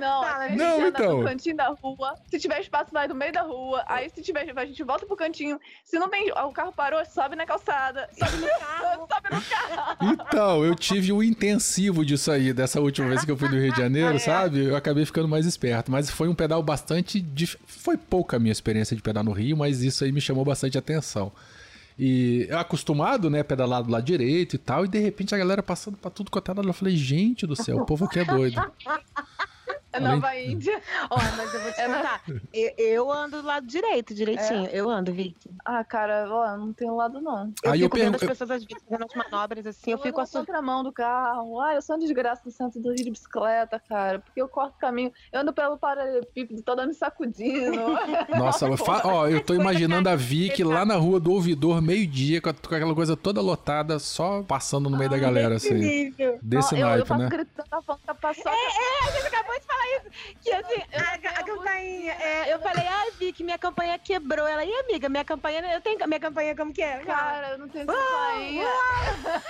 [0.00, 1.18] Não, a gente Não, anda então.
[1.18, 2.14] no cantinho da rua.
[2.30, 3.82] Se tiver espaço, vai no meio da rua.
[3.86, 5.58] Aí, se tiver, a gente volta pro cantinho.
[5.84, 6.30] Se não tem.
[6.30, 8.08] O carro parou, sobe na calçada.
[8.18, 9.08] Sobe no carro.
[9.12, 9.96] sobe no carro.
[10.12, 13.72] Então, eu tive o intensivo disso aí, dessa última vez que eu fui no Rio
[13.72, 14.64] de Janeiro, sabe?
[14.66, 15.90] Eu acabei ficando mais esperto.
[15.90, 17.20] Mas foi um pedal bastante.
[17.20, 20.44] dif- Foi pouca a minha experiência de pedal no Rio, mas isso aí me chamou
[20.44, 21.32] bastante atenção.
[22.02, 25.62] E eu acostumado, né, pedalar do lado direito e tal, e de repente a galera
[25.62, 28.24] passando pra tudo quanto é lado, eu falei, gente do céu, o povo aqui é
[28.24, 28.58] doido.
[29.92, 30.80] É Nova Índia.
[31.10, 32.22] Ó, mas eu vou te contar.
[32.52, 34.66] Eu, eu ando do lado direito, direitinho.
[34.66, 35.50] Eu ando, Vicky.
[35.64, 37.52] Ah, cara, ó, não tem lado não.
[37.64, 39.96] Eu Aí eu fico vendo pergu- as pessoas às vezes fazendo as manobras assim, eu
[39.98, 40.46] Eu fico na assustando.
[40.46, 41.60] contramão do carro.
[41.60, 44.20] Ah, eu sou uma desgraça no centro do Rio de bicicleta, cara.
[44.20, 45.12] Porque eu corto caminho.
[45.32, 47.80] Eu ando pelo paralelepípedo, toda me sacudindo.
[48.38, 52.40] Nossa, mas fa- ó, eu tô imaginando a Vicky lá na rua do ouvidor, meio-dia,
[52.40, 56.12] com, a- aquela coisa toda lotada, só passando no meio da galera, assim.
[56.42, 57.28] Desse eu, eu naipe, passo né?
[57.28, 58.50] gritando na ponta pra passar.
[58.52, 60.10] A gente acabou de falar isso.
[60.42, 62.12] Que assim, Eu a, tenho a campainha.
[62.12, 64.46] é, eu falei, ai, Vicky, minha campainha quebrou.
[64.46, 65.60] Ela, e amiga, minha campainha.
[65.72, 66.98] Eu tenho minha campainha como que é?
[67.00, 68.66] Cara, eu não tenho campainha.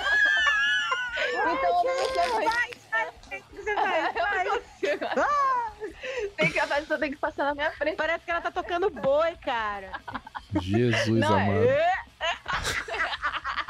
[1.30, 2.80] então eu não sei mais.
[3.52, 4.44] Você vai, Eu vai.
[4.44, 5.06] não consigo.
[6.36, 7.96] Tem que, a pessoa tem que passar na minha frente.
[7.96, 9.92] Parece que ela tá tocando boi, cara.
[10.60, 11.64] Jesus Não, amado.
[11.68, 11.92] é.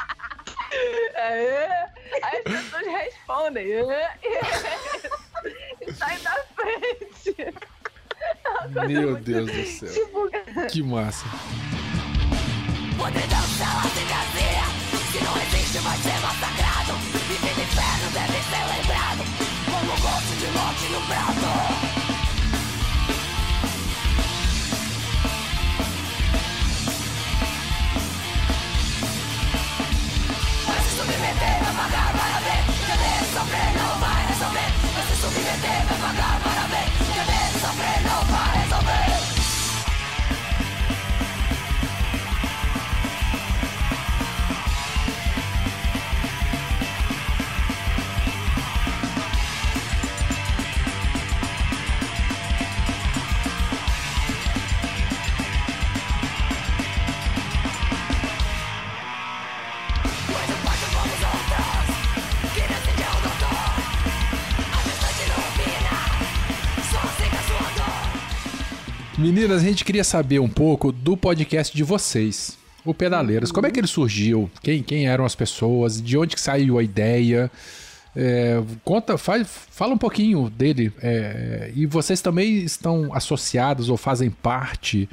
[0.72, 1.86] É.
[2.22, 3.72] Aí as pessoas respondem.
[3.72, 4.10] É.
[5.80, 7.54] E saem da frente.
[8.86, 9.92] Meu Deus do céu.
[9.92, 10.30] Tipo,
[10.68, 11.26] Que massa.
[12.98, 14.64] Podridão cela se vazia
[15.10, 16.92] Se não existe vai ser massacrado
[17.28, 19.24] Viver no inferno deve ser lembrado
[19.64, 21.89] Como gosto de morte no prato
[31.32, 33.42] Para hablar, yo de eso
[33.78, 34.64] no vale sobre,
[34.94, 36.89] no se suficiente para pagar para ver.
[69.20, 72.56] Meninas, a gente queria saber um pouco do podcast de vocês,
[72.86, 73.52] o Pedaleiros.
[73.52, 74.50] Como é que ele surgiu?
[74.62, 76.00] Quem, quem eram as pessoas?
[76.00, 77.50] De onde que saiu a ideia?
[78.16, 80.90] É, conta, faz, fala um pouquinho dele.
[81.02, 85.06] É, e vocês também estão associados ou fazem parte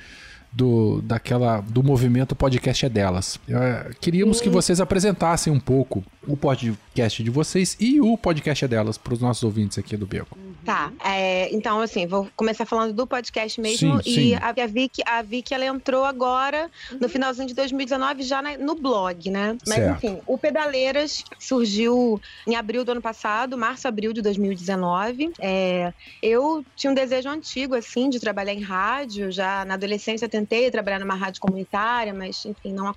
[0.57, 3.39] do, daquela, do movimento podcast é delas.
[3.47, 8.67] É, queríamos que vocês apresentassem um pouco o podcast de vocês e o podcast é
[8.67, 10.35] delas para os nossos ouvintes aqui do Beco.
[10.65, 14.01] Tá, é, então assim, vou começar falando do podcast mesmo.
[14.01, 14.35] Sim, e sim.
[14.35, 18.75] A, a Vicky, a Vicky, ela entrou agora, no finalzinho de 2019, já na- no
[18.75, 19.55] blog, né?
[19.65, 20.05] Mas Certo.
[20.05, 25.31] enfim, o Pedaleiras surgiu em abril do ano passado, março, abril de 2019.
[25.39, 29.31] É, eu tinha um desejo antigo, assim, de trabalhar em rádio.
[29.31, 32.93] Já na adolescência tentei trabalhar numa rádio comunitária, mas enfim, não,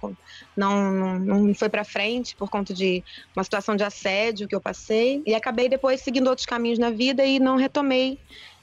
[0.57, 3.03] não, não, foi pra frente por conta de
[3.37, 5.23] uma situação de assédio que eu passei.
[5.27, 8.19] E acabei depois seguindo outros caminhos na vida e não retomei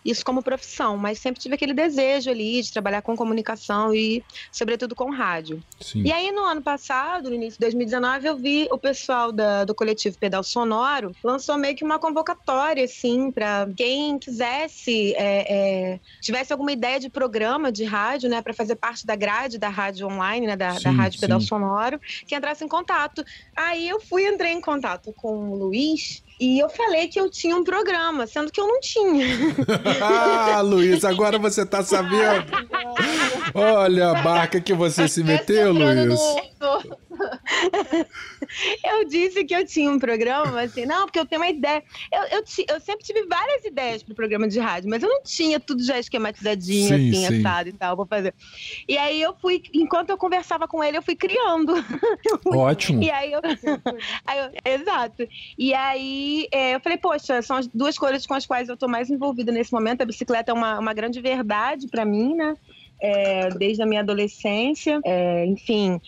[0.08, 4.96] isso como profissão, mas sempre tive aquele desejo ali de trabalhar com comunicação e, sobretudo,
[4.96, 5.60] com rádio.
[5.82, 6.04] Sim.
[6.04, 9.76] E aí, no ano passado, no início de 2019, eu vi o pessoal da- do
[9.76, 16.54] coletivo Pedal Sonoro lançou meio que uma convocatória, assim, para quem quisesse, é, é, tivesse
[16.54, 20.48] alguma ideia de programa de rádio, né, para fazer parte da grade da rádio online,
[20.48, 21.48] né, da, da Sim, rádio Pedal sim.
[21.48, 23.24] Sonoro, que entrasse em contato.
[23.58, 26.26] Aí eu fui, entrei em contato com o Luiz.
[26.40, 29.26] E eu falei que eu tinha um programa, sendo que eu não tinha.
[30.02, 32.46] ah, Luiz, agora você tá sabendo.
[33.56, 36.20] Olha a barca que você se meteu, Entrando Luiz.
[36.20, 36.48] no-
[38.84, 41.84] Eu disse que eu tinha um programa, assim, não, porque eu tenho uma ideia.
[42.12, 45.60] Eu, eu, eu sempre tive várias ideias pro programa de rádio, mas eu não tinha
[45.60, 47.40] tudo já esquematizadinho, Sim, assim, sim.
[47.40, 48.34] assado e tal, vou fazer.
[48.88, 51.74] E aí eu fui, enquanto eu conversava com ele, eu fui criando.
[52.46, 53.04] Ótimo.
[53.04, 53.42] E aí eu.
[54.26, 55.28] aí eu- exato.
[55.58, 58.88] E aí é, eu falei, poxa, são as duas coisas com as quais eu tô
[58.88, 60.02] mais envolvida nesse momento.
[60.02, 62.56] A bicicleta é uma, uma grande verdade para mim, né?
[63.00, 66.02] É, desde a minha adolescência, é, enfim,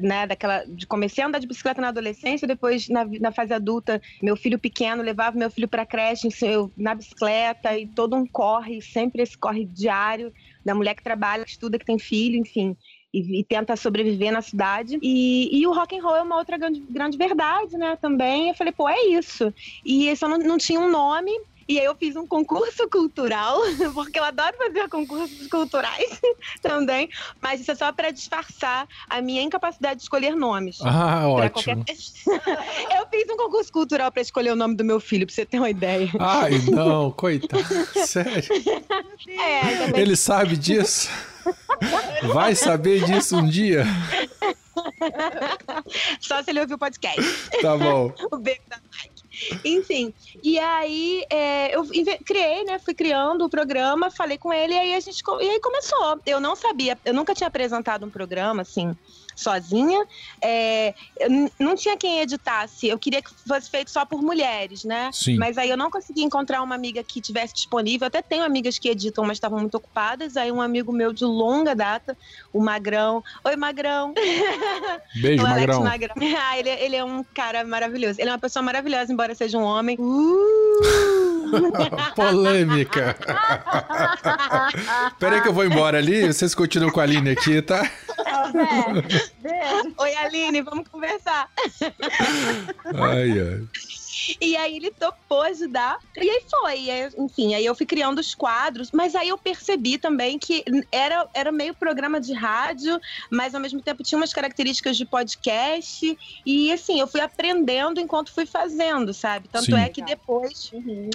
[0.00, 4.02] né, daquela, de comecei a andar de bicicleta na adolescência, depois na, na fase adulta,
[4.20, 8.82] meu filho pequeno levava meu filho para creche, eu, na bicicleta e todo um corre,
[8.82, 10.32] sempre esse corre diário
[10.64, 12.76] da mulher que trabalha, que estuda, que tem filho, enfim
[13.12, 14.98] e, e tenta sobreviver na cidade.
[15.02, 17.96] E, e o rock and roll é uma outra grande, grande verdade, né?
[17.96, 18.48] Também.
[18.48, 19.52] Eu falei, pô, é isso.
[19.84, 21.30] E isso não, não tinha um nome.
[21.68, 23.60] E aí eu fiz um concurso cultural,
[23.94, 26.20] porque eu adoro fazer concursos culturais
[26.62, 27.08] também,
[27.40, 30.78] mas isso é só para disfarçar a minha incapacidade de escolher nomes.
[30.82, 31.50] Ah, ótimo.
[31.84, 31.84] qualquer-
[32.98, 35.58] eu fiz um concurso cultural para escolher o nome do meu filho, pra você ter
[35.58, 36.10] uma ideia.
[36.18, 37.64] Ai, não, coitado.
[38.06, 38.42] Sério.
[39.28, 41.08] É, Ele sabe disso?
[42.32, 43.84] Vai saber disso um dia?
[46.20, 47.20] só se ele ouvir o podcast.
[47.60, 48.12] Tá bom.
[48.30, 49.21] o beco da Mike.
[49.64, 51.84] Enfim, e aí é, eu
[52.24, 52.78] criei, né?
[52.78, 56.20] Fui criando o programa, falei com ele e aí a gente e aí começou.
[56.26, 58.94] Eu não sabia, eu nunca tinha apresentado um programa assim
[59.34, 60.04] sozinha.
[60.40, 62.88] É, eu não tinha quem editasse.
[62.88, 65.10] Eu queria que fosse feito só por mulheres, né?
[65.12, 65.36] Sim.
[65.36, 68.06] Mas aí eu não consegui encontrar uma amiga que tivesse disponível.
[68.06, 70.36] Até tenho amigas que editam, mas estavam muito ocupadas.
[70.36, 72.16] Aí um amigo meu de longa data,
[72.52, 73.22] o Magrão.
[73.44, 74.14] Oi, Magrão.
[75.20, 75.82] Beijo, O Alex Magrão.
[75.82, 76.14] Magrão.
[76.44, 78.20] Ah, ele, ele é um cara maravilhoso.
[78.20, 79.96] Ele é uma pessoa maravilhosa, embora seja um homem.
[79.98, 81.32] Uh!
[82.16, 83.16] Polêmica.
[85.18, 87.88] Peraí que eu vou embora ali, vocês continuam com a Aline aqui, tá?
[89.38, 89.94] Beijo.
[89.98, 91.48] Oi, Aline, vamos conversar.
[92.94, 93.68] Ai, ai.
[94.40, 95.98] E aí ele topou ajudar.
[96.16, 96.80] E aí foi.
[96.80, 98.90] E aí, enfim, aí eu fui criando os quadros.
[98.92, 103.80] Mas aí eu percebi também que era, era meio programa de rádio, mas ao mesmo
[103.80, 106.18] tempo tinha umas características de podcast.
[106.44, 109.48] E assim, eu fui aprendendo enquanto fui fazendo, sabe?
[109.48, 109.78] Tanto Sim.
[109.78, 110.70] é que depois.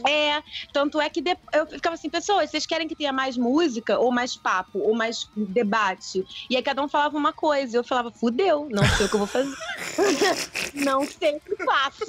[0.08, 0.42] É,
[0.74, 4.12] tanto é que de- eu ficava assim, pessoas, vocês querem que tenha mais música, ou
[4.12, 6.26] mais papo, ou mais debate?
[6.50, 7.78] E aí cada um falava uma coisa.
[7.78, 9.56] Eu falava, fudeu, não sei o que eu vou fazer.
[10.74, 12.06] não sei o que faço.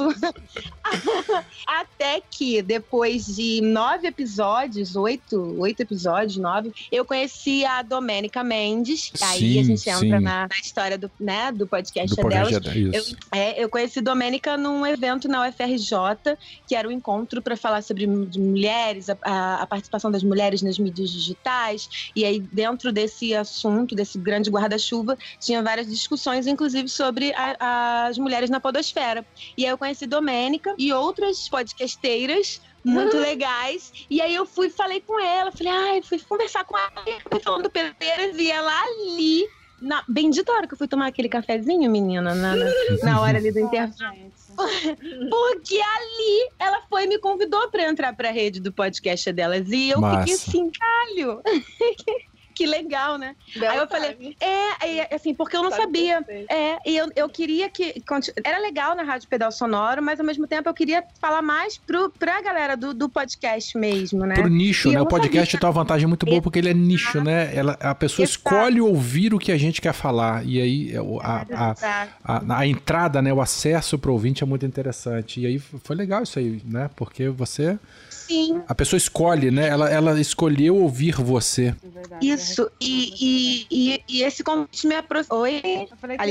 [1.67, 9.11] Até que, depois de nove episódios, oito, oito episódios, nove, eu conheci a Domênica Mendes.
[9.23, 12.53] aí Sim, a gente entra na, na história do, né, do podcast Do delas.
[12.75, 13.17] isso.
[13.35, 18.07] É, eu conheci Domênica num evento na UFRJ, que era um encontro para falar sobre
[18.07, 21.89] mulheres, a, a- a participação das mulheres nas mídias digitais.
[22.15, 28.19] E aí, dentro desse assunto, desse grande guarda-chuva, tinha várias discussões, inclusive sobre a- as
[28.19, 29.25] mulheres na podosfera.
[29.57, 33.93] E aí eu conheci Domênica e outras podcasteiras muito legais.
[34.09, 37.65] E aí eu fui falei com ela, falei, ai, fui conversar com ela, fui falando
[37.65, 39.47] do Pedreiras e ela ali.
[39.81, 42.65] Na bendita hora que eu fui tomar aquele cafezinho, menina, na, na,
[43.05, 44.33] na hora ali do intervalo.
[45.31, 49.69] Porque ali ela foi e me convidou pra entrar pra rede do podcast delas.
[49.71, 50.19] E eu Massa.
[50.19, 51.41] fiquei assim, calho.
[52.59, 53.37] que legal, né?
[53.69, 56.25] Aí eu falei, é, é, assim, porque eu não sabia.
[56.51, 58.03] É, e eu, eu queria que.
[58.43, 62.11] Era legal na Rádio Pedal Sonoro, mas ao mesmo tempo eu queria falar mais pro,
[62.11, 64.35] pra galera do, do podcast mesmo, né?
[64.35, 65.01] Pro nicho, E né?
[65.01, 65.61] O podcast sabia.
[65.61, 67.55] tem uma vantagem muito boa porque ele é nicho, né?
[67.55, 68.39] Ela, a pessoa Exato.
[68.39, 70.45] escolhe ouvir o que a gente quer falar.
[70.45, 71.75] E aí é a, a,
[72.25, 73.33] a, a entrada, né?
[73.33, 75.41] O acesso pro ouvinte é muito interessante.
[75.41, 76.91] E aí foi legal isso aí, né?
[76.97, 77.79] Porque você.
[78.29, 79.69] Sim, A pessoa escolhe, né?
[79.69, 81.75] Ela, ela escolheu ouvir você.
[81.83, 82.71] É verdade, isso.
[82.79, 85.41] E, e, e, e esse convite me aproximou.
[85.41, 85.63] Oi?
[86.19, 86.27] A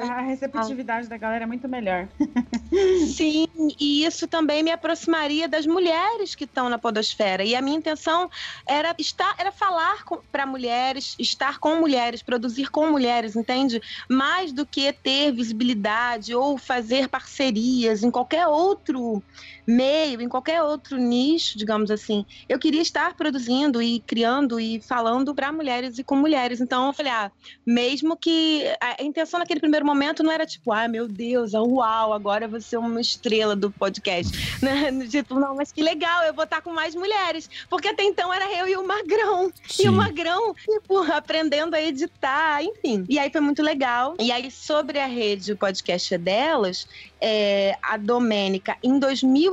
[0.00, 2.08] a, receptividade da galera é muito melhor.
[3.14, 3.46] Sim,
[3.78, 7.44] e isso também me aproximaria das mulheres que estão na podosfera.
[7.44, 8.30] E a minha intenção
[8.66, 10.02] era estar, era falar
[10.32, 13.82] para mulheres, estar com mulheres, produzir com mulheres, entende?
[14.08, 19.22] Mais do que ter visibilidade ou fazer parcerias em qualquer outro
[19.66, 22.24] meio, em qualquer outro nicho, digamos assim.
[22.48, 26.60] Eu queria estar produzindo e criando e falando para mulheres e com mulheres.
[26.60, 27.30] Então eu falei, ah,
[27.66, 32.12] mesmo que a intenção naquele primeiro momento não era tipo, ah, meu Deus, ah, uau,
[32.12, 34.34] agora eu vou ser uma estrela do podcast.
[34.64, 34.90] Né?
[35.08, 37.50] Tipo, não, mas que legal, eu vou estar com mais mulheres.
[37.68, 39.52] Porque até então era eu e o Magrão.
[39.68, 39.88] E Sim.
[39.88, 43.04] o Magrão, tipo, aprendendo a editar, enfim.
[43.08, 44.14] E aí foi muito legal.
[44.18, 46.86] E aí, sobre a rede, o podcast é delas,
[47.20, 48.98] é, a Domênica, em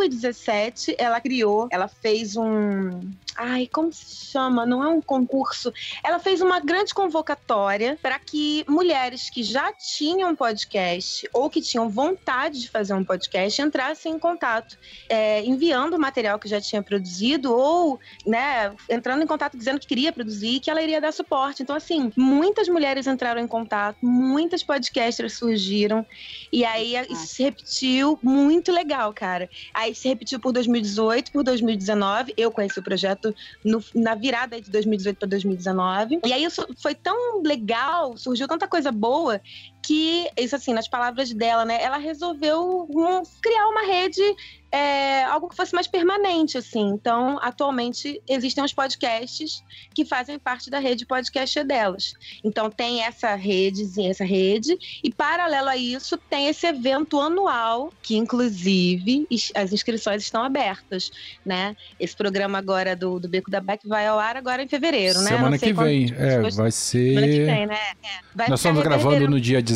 [0.10, 3.12] 2017, ela criou, ela fez um.
[3.36, 4.66] Ai, como se chama?
[4.66, 5.74] Não é um concurso.
[6.04, 11.90] Ela fez uma grande convocatória para que mulheres que já tinham podcast ou que tinham
[11.90, 14.78] vontade de fazer um podcast entrassem em contato,
[15.10, 19.88] é, enviando o material que já tinha produzido ou, né, entrando em contato dizendo que
[19.88, 21.64] queria produzir e que ela iria dar suporte.
[21.64, 26.06] Então, assim, muitas mulheres entraram em contato, muitas podcasters surgiram
[26.52, 29.50] e aí isso se repetiu muito legal, cara.
[29.74, 32.34] Aí se repetiu por 2018, por 2019.
[32.36, 33.21] Eu conheci o projeto
[33.64, 36.20] no- na virada de 2018 para 2019.
[36.26, 39.40] E aí isso foi tão legal, surgiu tanta coisa boa
[39.82, 41.82] que, isso assim, nas palavras dela, né?
[41.82, 44.22] Ela resolveu um, criar uma rede,
[44.72, 46.90] é, algo que fosse mais permanente, assim.
[46.90, 49.64] Então, atualmente, existem os podcasts
[49.94, 52.14] que fazem parte da rede podcast delas.
[52.44, 58.16] Então, tem essa rede, essa rede, e paralelo a isso, tem esse evento anual, que
[58.16, 61.12] inclusive as inscrições estão abertas,
[61.46, 61.76] né?
[62.00, 65.32] Esse programa agora do, do Beco da Beck vai ao ar agora em fevereiro, né?
[65.32, 66.14] Semana Não sei que vem.
[66.18, 67.46] É, vai Semana que ser.
[67.46, 67.80] vem, né?
[68.04, 68.50] É.
[68.50, 69.71] Nós estamos gravando no dia 19,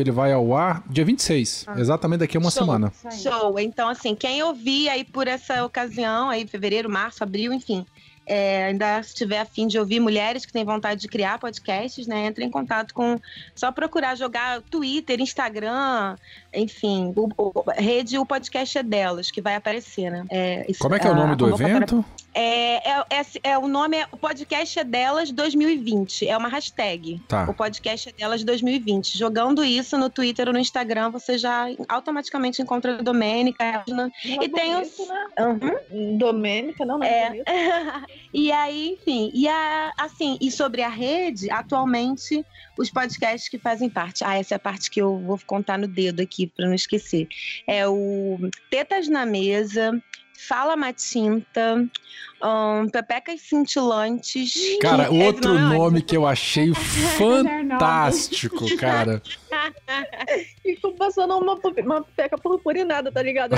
[0.00, 1.64] ele vai ao ar dia 26.
[1.66, 1.78] Ah.
[1.78, 2.62] Exatamente daqui a uma Show.
[2.62, 2.92] semana.
[3.22, 3.58] Show.
[3.58, 7.84] Então, assim, quem ouvir aí por essa ocasião, aí fevereiro, março, abril, enfim,
[8.26, 12.26] é, ainda se tiver afim de ouvir mulheres que têm vontade de criar podcasts, né,
[12.26, 13.18] entre em contato com,
[13.54, 16.16] só procurar jogar Twitter, Instagram,
[16.52, 20.24] enfim, o, o- rede, o podcast é delas, que vai aparecer, né.
[20.30, 22.04] É, isso- Como é que é o a- nome a do evento?
[22.38, 27.18] É, é, é, é, o nome é o podcast é delas 2020, é uma hashtag.
[27.26, 27.46] Tá.
[27.48, 29.16] O podcast é delas 2020.
[29.16, 34.12] Jogando isso no Twitter ou no Instagram, você já automaticamente encontra a Domênica, a Edna.
[34.22, 34.98] E tem os.
[34.98, 36.18] Uhum.
[36.18, 37.40] Domênica, não, não É.
[38.32, 42.44] e aí, enfim, e a, assim, e sobre a rede, atualmente,
[42.78, 44.24] os podcasts que fazem parte.
[44.24, 47.28] Ah, essa é a parte que eu vou contar no dedo aqui, para não esquecer.
[47.66, 48.38] É o
[48.70, 49.92] Tetas na Mesa,
[50.36, 51.88] Fala Matinta,
[52.42, 54.54] um, Pepecas Cintilantes.
[54.80, 56.72] Cara, é, outro é nome que eu achei
[57.18, 59.22] fantástico, cara.
[60.62, 63.56] Fico passando uma, uma peca purpurinada, tá ligado?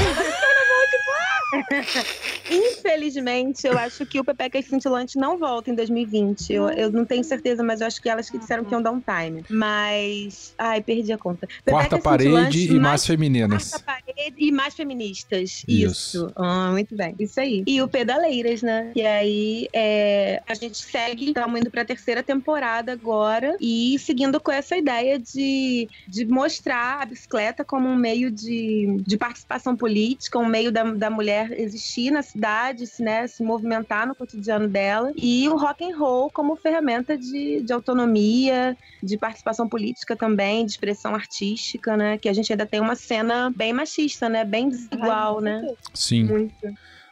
[2.51, 6.53] Infelizmente, eu acho que o Pepecas Cintilantes não volta em 2020.
[6.53, 8.91] Eu, eu não tenho certeza, mas eu acho que elas que disseram que iam dar
[8.91, 9.45] um time.
[9.49, 10.55] Mas.
[10.59, 11.49] Ai, perdi a conta.
[11.65, 13.71] Quarta Pepecas parede e mais femininas.
[13.71, 15.65] Quarta parede e mais feministas.
[15.67, 16.19] Isso.
[16.19, 16.33] Isso.
[16.37, 17.15] Ah, muito bem.
[17.19, 17.65] Isso aí.
[17.67, 18.68] E o Pedaleiras, né?
[18.95, 24.53] E aí é, a gente segue, estamos indo pra terceira temporada agora e seguindo com
[24.53, 30.47] essa ideia de, de mostrar a bicicleta como um meio de, de participação política, um
[30.47, 35.49] meio da, da mulher existir na cidade, se, né, se movimentar no cotidiano dela, e
[35.49, 41.15] o rock and roll como ferramenta de, de autonomia, de participação política também, de expressão
[41.15, 42.19] artística, né?
[42.19, 44.45] Que a gente ainda tem uma cena bem machista, né?
[44.45, 45.63] Bem desigual, né?
[45.95, 46.25] Sim.
[46.25, 46.55] Muito.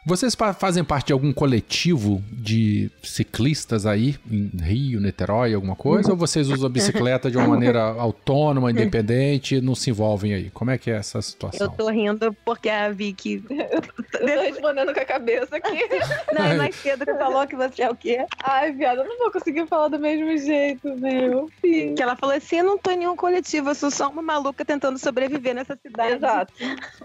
[0.07, 6.11] Vocês fazem parte de algum coletivo de ciclistas aí, em Rio, Niterói, alguma coisa?
[6.11, 10.49] Ou vocês usam a bicicleta de uma maneira autônoma, independente, e não se envolvem aí?
[10.51, 11.69] Como é que é essa Eu situação?
[11.71, 13.43] tô rindo porque a Vicky.
[13.51, 15.77] Eu tô respondendo com a cabeça aqui.
[16.33, 18.25] Não, é mais cedo que falou que você é o quê?
[18.41, 21.49] Ai, viado, eu não vou conseguir falar do mesmo jeito, meu.
[21.59, 21.95] Filho.
[21.95, 24.63] Que ela falou assim: eu não tô em nenhum coletivo, eu sou só uma maluca
[24.63, 26.15] tentando sobreviver nessa cidade.
[26.15, 26.53] Exato.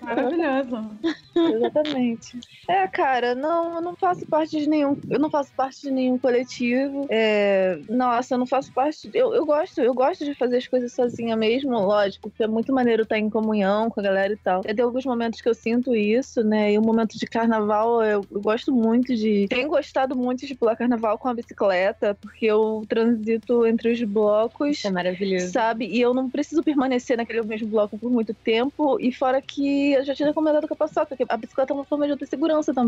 [0.00, 0.90] Maravilhoso.
[1.34, 2.38] Exatamente.
[2.68, 4.96] É, cara, não, eu não faço parte de nenhum.
[5.08, 7.06] Eu não faço parte de nenhum coletivo.
[7.08, 9.10] É, nossa, eu não faço parte.
[9.14, 12.72] Eu, eu gosto, eu gosto de fazer as coisas sozinha mesmo, lógico, porque é muito
[12.72, 14.60] maneiro estar em comunhão com a galera e tal.
[14.62, 16.72] Tem alguns momentos que eu sinto isso, né?
[16.72, 19.46] E o momento de carnaval, eu, eu gosto muito de.
[19.48, 24.84] Tenho gostado muito de pular carnaval com a bicicleta, porque eu transito entre os blocos
[24.84, 25.50] É maravilhoso.
[25.50, 25.86] sabe?
[25.86, 28.98] E eu não preciso permanecer naquele mesmo bloco por muito tempo.
[29.00, 31.84] E fora que eu já tinha comentado com a paçoca, que a bicicleta é uma
[31.84, 32.81] forma de outra segurança também.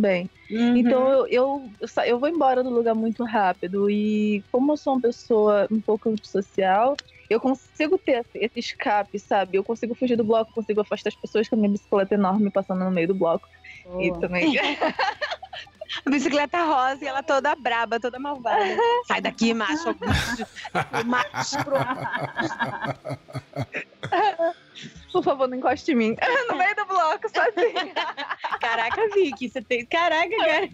[0.51, 0.77] Uhum.
[0.77, 3.89] Então eu, eu, eu, sa- eu vou embora do lugar muito rápido.
[3.91, 6.97] E como eu sou uma pessoa um pouco antissocial,
[7.31, 9.57] eu consigo ter esse- escape, sabe?
[9.57, 12.85] Eu consigo fugir do bloco, consigo afastar as pessoas com a minha bicicleta enorme passando
[12.85, 13.49] no meio do bloco.
[14.01, 14.53] E também.
[16.09, 18.59] Bicicleta rosa e ela toda braba, toda malvada.
[19.07, 19.95] Sai daqui, macho.
[21.07, 21.57] macho.
[25.13, 26.17] Por favor, não encoste em mim.
[26.51, 27.95] no meio do bloco, sozinha.
[28.61, 29.87] Caraca, Vicky, você tem.
[29.87, 30.69] Caraca, cara.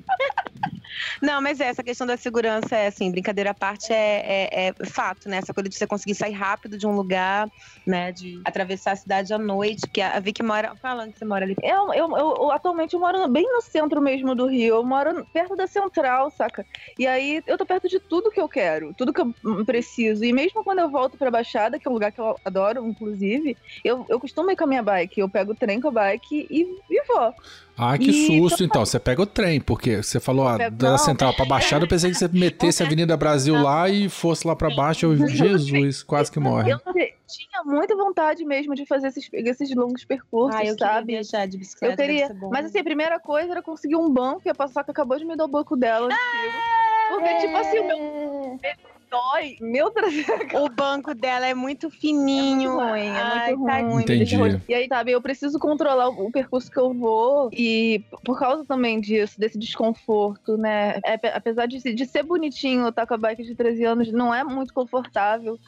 [1.22, 4.86] Não, mas é, essa questão da segurança é assim, brincadeira à parte é, é- é
[4.86, 5.36] fato, né?
[5.36, 7.48] Essa coisa de você conseguir sair rápido de um lugar,
[7.86, 8.10] né?
[8.10, 10.74] De atravessar a cidade à noite, que a Vicky mora.
[10.80, 11.54] Falando que você mora ali.
[11.62, 14.76] Eu, eu, eu- atualmente eu moro bem no centro mesmo do Rio.
[14.76, 16.66] Eu moro perto da central, saca?
[16.98, 19.34] E aí eu tô perto de tudo que eu quero, tudo que eu
[19.66, 20.24] preciso.
[20.24, 23.19] E mesmo quando eu volto pra Baixada, que é um lugar que eu adoro, inclusive,
[23.84, 25.20] eu, eu costumo ir com a minha bike.
[25.20, 27.32] Eu pego o trem com a bike e, e vou.
[27.76, 28.84] Ah, que E susto, então.
[28.84, 30.98] Você pega o trem, porque você falou ah, pego- da não.
[30.98, 34.54] Central pra Baixada, eu pensei que você metesse a Avenida Brasil lá e fosse lá
[34.54, 35.06] pra baixo.
[35.06, 36.72] Eu, Jesus, quase que morre.
[36.72, 41.06] Eu tinha muita vontade mesmo de fazer esses, esses longos percursos, Ah, eu queria sabe?
[41.12, 41.94] viajar de bicicleta.
[41.94, 42.20] Eu queria.
[42.28, 42.50] deve ser bom.
[42.50, 45.36] Mas assim, a primeira coisa era conseguir um banco e a Paçoca acabou de me
[45.36, 46.06] dar o banco dela.
[46.06, 46.58] antigo.
[47.10, 47.98] Porque, tipo assim, o meu
[49.10, 49.56] dói.
[49.60, 50.48] Meu traseiro.
[50.54, 52.80] o banco dela é muito fininho.
[52.80, 54.02] É muito ruim, é Ai, muito ruim.
[54.02, 54.62] Entendi.
[54.68, 57.50] E aí, sabe, eu preciso controlar o o percurso que eu vou.
[57.52, 61.00] E por causa também disso, desse desconforto, né?
[61.04, 64.44] É, apesar de, de ser bonitinho estar com a bike de 13 anos, não é
[64.44, 65.58] muito confortável.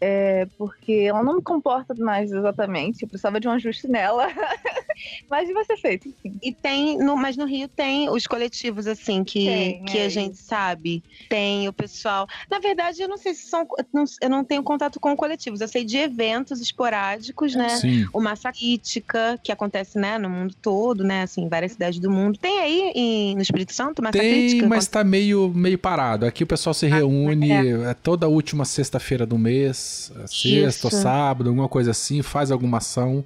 [0.00, 3.02] É, porque ela não me comporta mais exatamente.
[3.02, 4.28] Eu precisava de um ajuste nela.
[5.28, 6.38] Mas ser feito, enfim.
[6.42, 10.08] E tem, no, mas no Rio tem os coletivos, assim, que, Tem, que é a
[10.08, 11.02] gente sabe.
[11.28, 12.26] Tem o pessoal.
[12.50, 13.66] Na verdade, eu não sei se são.
[13.92, 15.60] não- eu não tenho contato com coletivos.
[15.60, 17.68] Eu sei de eventos esporádicos, né?
[17.70, 18.06] Sim.
[18.12, 21.22] O Massa Crítica, que acontece, né, no mundo todo, né?
[21.22, 22.38] Assim, em várias cidades do mundo.
[22.38, 24.68] Tem aí em- no Espírito Santo, Massa Tem, Crítica?
[24.68, 26.26] mas tá meio, meio parado.
[26.26, 31.02] Aqui o pessoal se reúne é toda última sexta-feira do mês, é sexta ou Isso.
[31.02, 33.24] sábado, alguma coisa assim, faz alguma ação.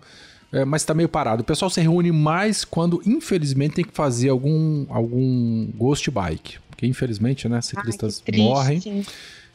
[0.55, 1.43] É, mas tá meio parado.
[1.43, 6.59] O pessoal se reúne mais quando, infelizmente, tem que fazer algum, algum ghost bike.
[6.71, 8.41] Porque, infelizmente, né, Ai, ciclistas triste.
[8.41, 9.05] morrem.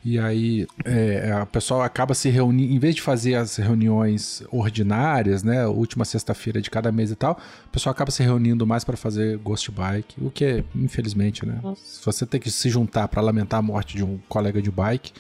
[0.04, 5.44] E aí é, a pessoa acaba se reunindo, em vez de fazer as reuniões ordinárias,
[5.44, 8.96] né, última sexta-feira de cada mês e tal, o pessoal acaba se reunindo mais para
[8.96, 11.60] fazer ghost bike, o que é, infelizmente, né?
[11.84, 15.12] Se você tem que se juntar para lamentar a morte de um colega de bike,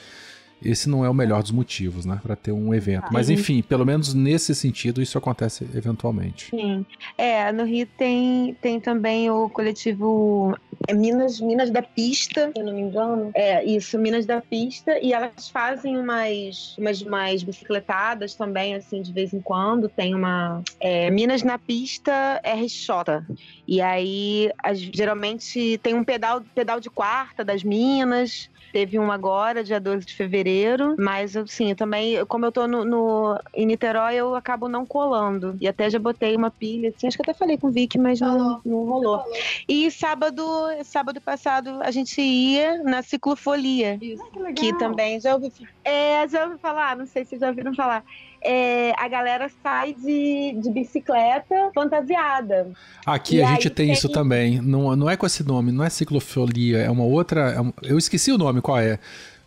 [0.64, 3.08] esse não é o melhor dos motivos, né, para ter um evento.
[3.12, 6.48] Mas enfim, pelo menos nesse sentido isso acontece eventualmente.
[6.50, 6.86] Sim.
[7.18, 10.56] É, no Rio tem, tem também o coletivo
[10.88, 13.32] é Minas, Minas da Pista, se eu não me engano.
[13.34, 14.98] É, isso, Minas da Pista.
[15.00, 19.90] E elas fazem umas, umas, umas bicicletadas também, assim, de vez em quando.
[19.90, 20.62] Tem uma.
[20.80, 23.24] é, Minas na Pista RJ.
[23.68, 28.50] E aí, as- geralmente, tem um pedal, pedal de quarta das Minas.
[28.72, 30.96] Teve um agora, dia 12 de fevereiro.
[31.00, 35.56] Mas, assim, também, como eu tô no, no- em Niterói, eu acabo não colando.
[35.60, 37.08] E até já botei uma pilha, assim.
[37.08, 39.24] Acho que até falei com o Vic, mas não, não rolou.
[39.68, 40.44] E sábado,
[40.84, 43.98] sábado passado, a gente ia na ciclofolia.
[44.02, 44.24] Isso.
[44.32, 44.56] Que legal.
[44.56, 45.50] Que também já ouvi,
[45.84, 48.04] é, já ouvi falar, não sei se já ouviram falar.
[48.42, 52.72] É, a galera sai de, de bicicleta fantasiada.
[53.06, 54.62] Aqui E a gente tem tem- isso também.
[54.62, 57.52] Não, não é com esse nome, não é ciclofolia, é uma outra.
[57.52, 58.98] é eu esqueci o nome, qual é.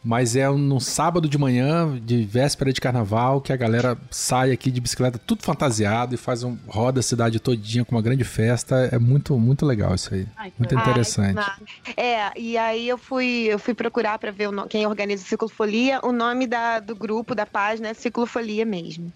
[0.05, 4.71] Mas é num sábado de manhã, de véspera de carnaval, que a galera sai aqui
[4.71, 8.89] de bicicleta tudo fantasiado e faz um roda a cidade todinha com uma grande festa.
[8.91, 10.27] É muito, muito legal isso aí.
[10.37, 11.39] Ai, Muito interessante.
[11.39, 12.01] Ai, que massa.
[12.01, 16.01] é, e aí eu fui, eu fui procurar para ver quem organiza o Ciclofolia.
[16.03, 19.13] O nome da, do grupo, da página, é Ciclofolia mesmo.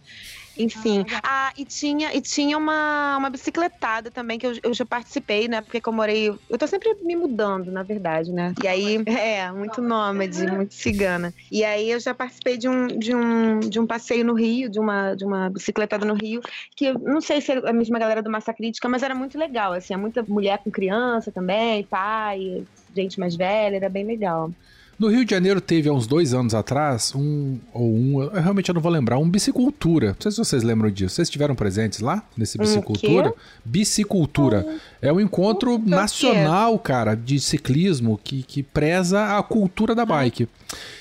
[0.58, 5.48] Enfim, ah, e tinha, e tinha uma, uma bicicletada também que eu, eu já participei,
[5.48, 5.60] né?
[5.60, 6.34] Porque como eu morei.
[6.48, 8.54] Eu tô sempre me mudando, na verdade, né?
[8.62, 11.32] E aí, é, muito nômade, muito cigana.
[11.50, 14.78] E aí eu já participei de um, de um, de um passeio no Rio, de
[14.78, 16.40] uma, de uma bicicletada no Rio,
[16.74, 19.38] que eu não sei se é a mesma galera do Massa Crítica, mas era muito
[19.38, 24.50] legal, assim, é muita mulher com criança também, pai, gente mais velha, era bem legal.
[24.98, 28.70] No Rio de Janeiro teve há uns dois anos atrás um, ou um, eu realmente
[28.70, 30.08] eu não vou lembrar, um bicicultura.
[30.08, 31.16] Não sei se vocês lembram disso.
[31.16, 33.34] Vocês estiveram presentes lá nesse Um bicicultura?
[33.62, 34.66] Bicicultura.
[35.02, 35.90] É um encontro quê?
[35.90, 40.48] nacional, cara, de ciclismo que, que preza a cultura da bike.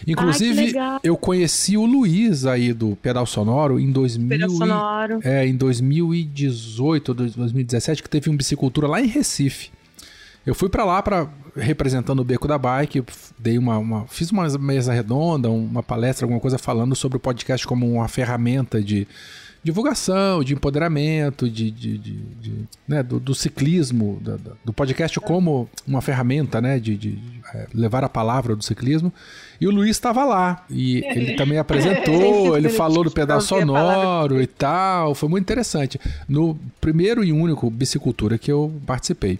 [0.05, 5.19] Inclusive, eu conheci o Luiz aí do Pedal Sonoro em 2000 Pedal e- sonoro.
[5.23, 9.69] é, em 2018 ou 2017 que teve um bicicultura lá em Recife.
[10.45, 13.03] Eu fui pra lá para representando o Beco da Bike,
[13.39, 17.65] dei uma, uma- fiz uma mesa redonda, uma palestra, alguma coisa falando sobre o podcast
[17.65, 19.07] como uma ferramenta de
[19.63, 22.53] divulgação, de empoderamento, de, de- de- de,
[22.87, 27.17] né, do, do ciclismo, da- do podcast como uma ferramenta, né, de, de,
[27.53, 29.11] é, levar a palavra do ciclismo.
[29.59, 34.41] E o Luiz estava lá e ele também apresentou, ele falou do a palavra sonoro
[34.41, 35.99] e tal, foi muito interessante.
[36.27, 39.39] No primeiro e único bicicultura que eu participei.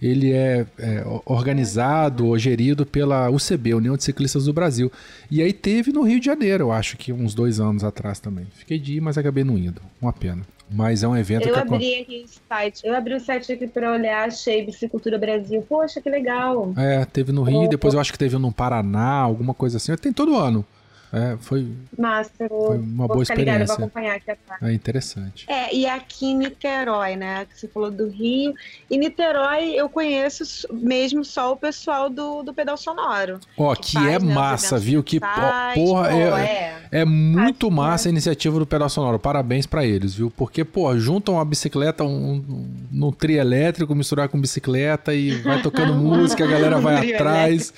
[0.00, 4.90] Ele é, é, organizado ou gerido pela UCB, União de Ciclistas do Brasil.
[5.30, 8.46] E aí teve no Rio de Janeiro, eu acho que uns dois anos atrás também.
[8.54, 9.82] Fiquei de ir, mas acabei não indo.
[10.00, 10.40] Uma pena.
[10.72, 11.74] Mas é um evento Eu que acontece.
[11.74, 12.80] abri aqui o site.
[12.86, 15.64] Eu abri o site aqui pra olhar, achei Bicicultura Brasil.
[15.68, 16.72] Poxa, que legal.
[16.76, 19.94] É, teve no Rio, depois eu acho que teve no Paraná, alguma coisa assim.
[19.96, 20.64] Tem todo ano.
[21.12, 23.74] É, foi, Massa, eu vou, foi uma boa ficar ligada, vou experiência.
[23.74, 24.62] acompanhar aqui atrás.
[24.62, 25.44] É interessante.
[25.48, 27.46] É, e aqui em Niterói, né?
[27.46, 28.54] Que você falou do Rio.
[28.90, 33.40] Em Niterói eu conheço mesmo só o pessoal do, do pedal sonoro.
[33.56, 35.02] Ó, que faz, é né, massa, viu?
[35.02, 37.00] Que site, porra, pô, é, é.
[37.00, 39.18] É muito Acho, massa a iniciativa do Pedal Sonoro.
[39.18, 40.30] Parabéns pra eles, viu?
[40.36, 45.62] Porque, pô, juntam uma bicicleta um, um, num trio elétrico, misturar com bicicleta e vai
[45.62, 47.72] tocando música, a galera vai atrás.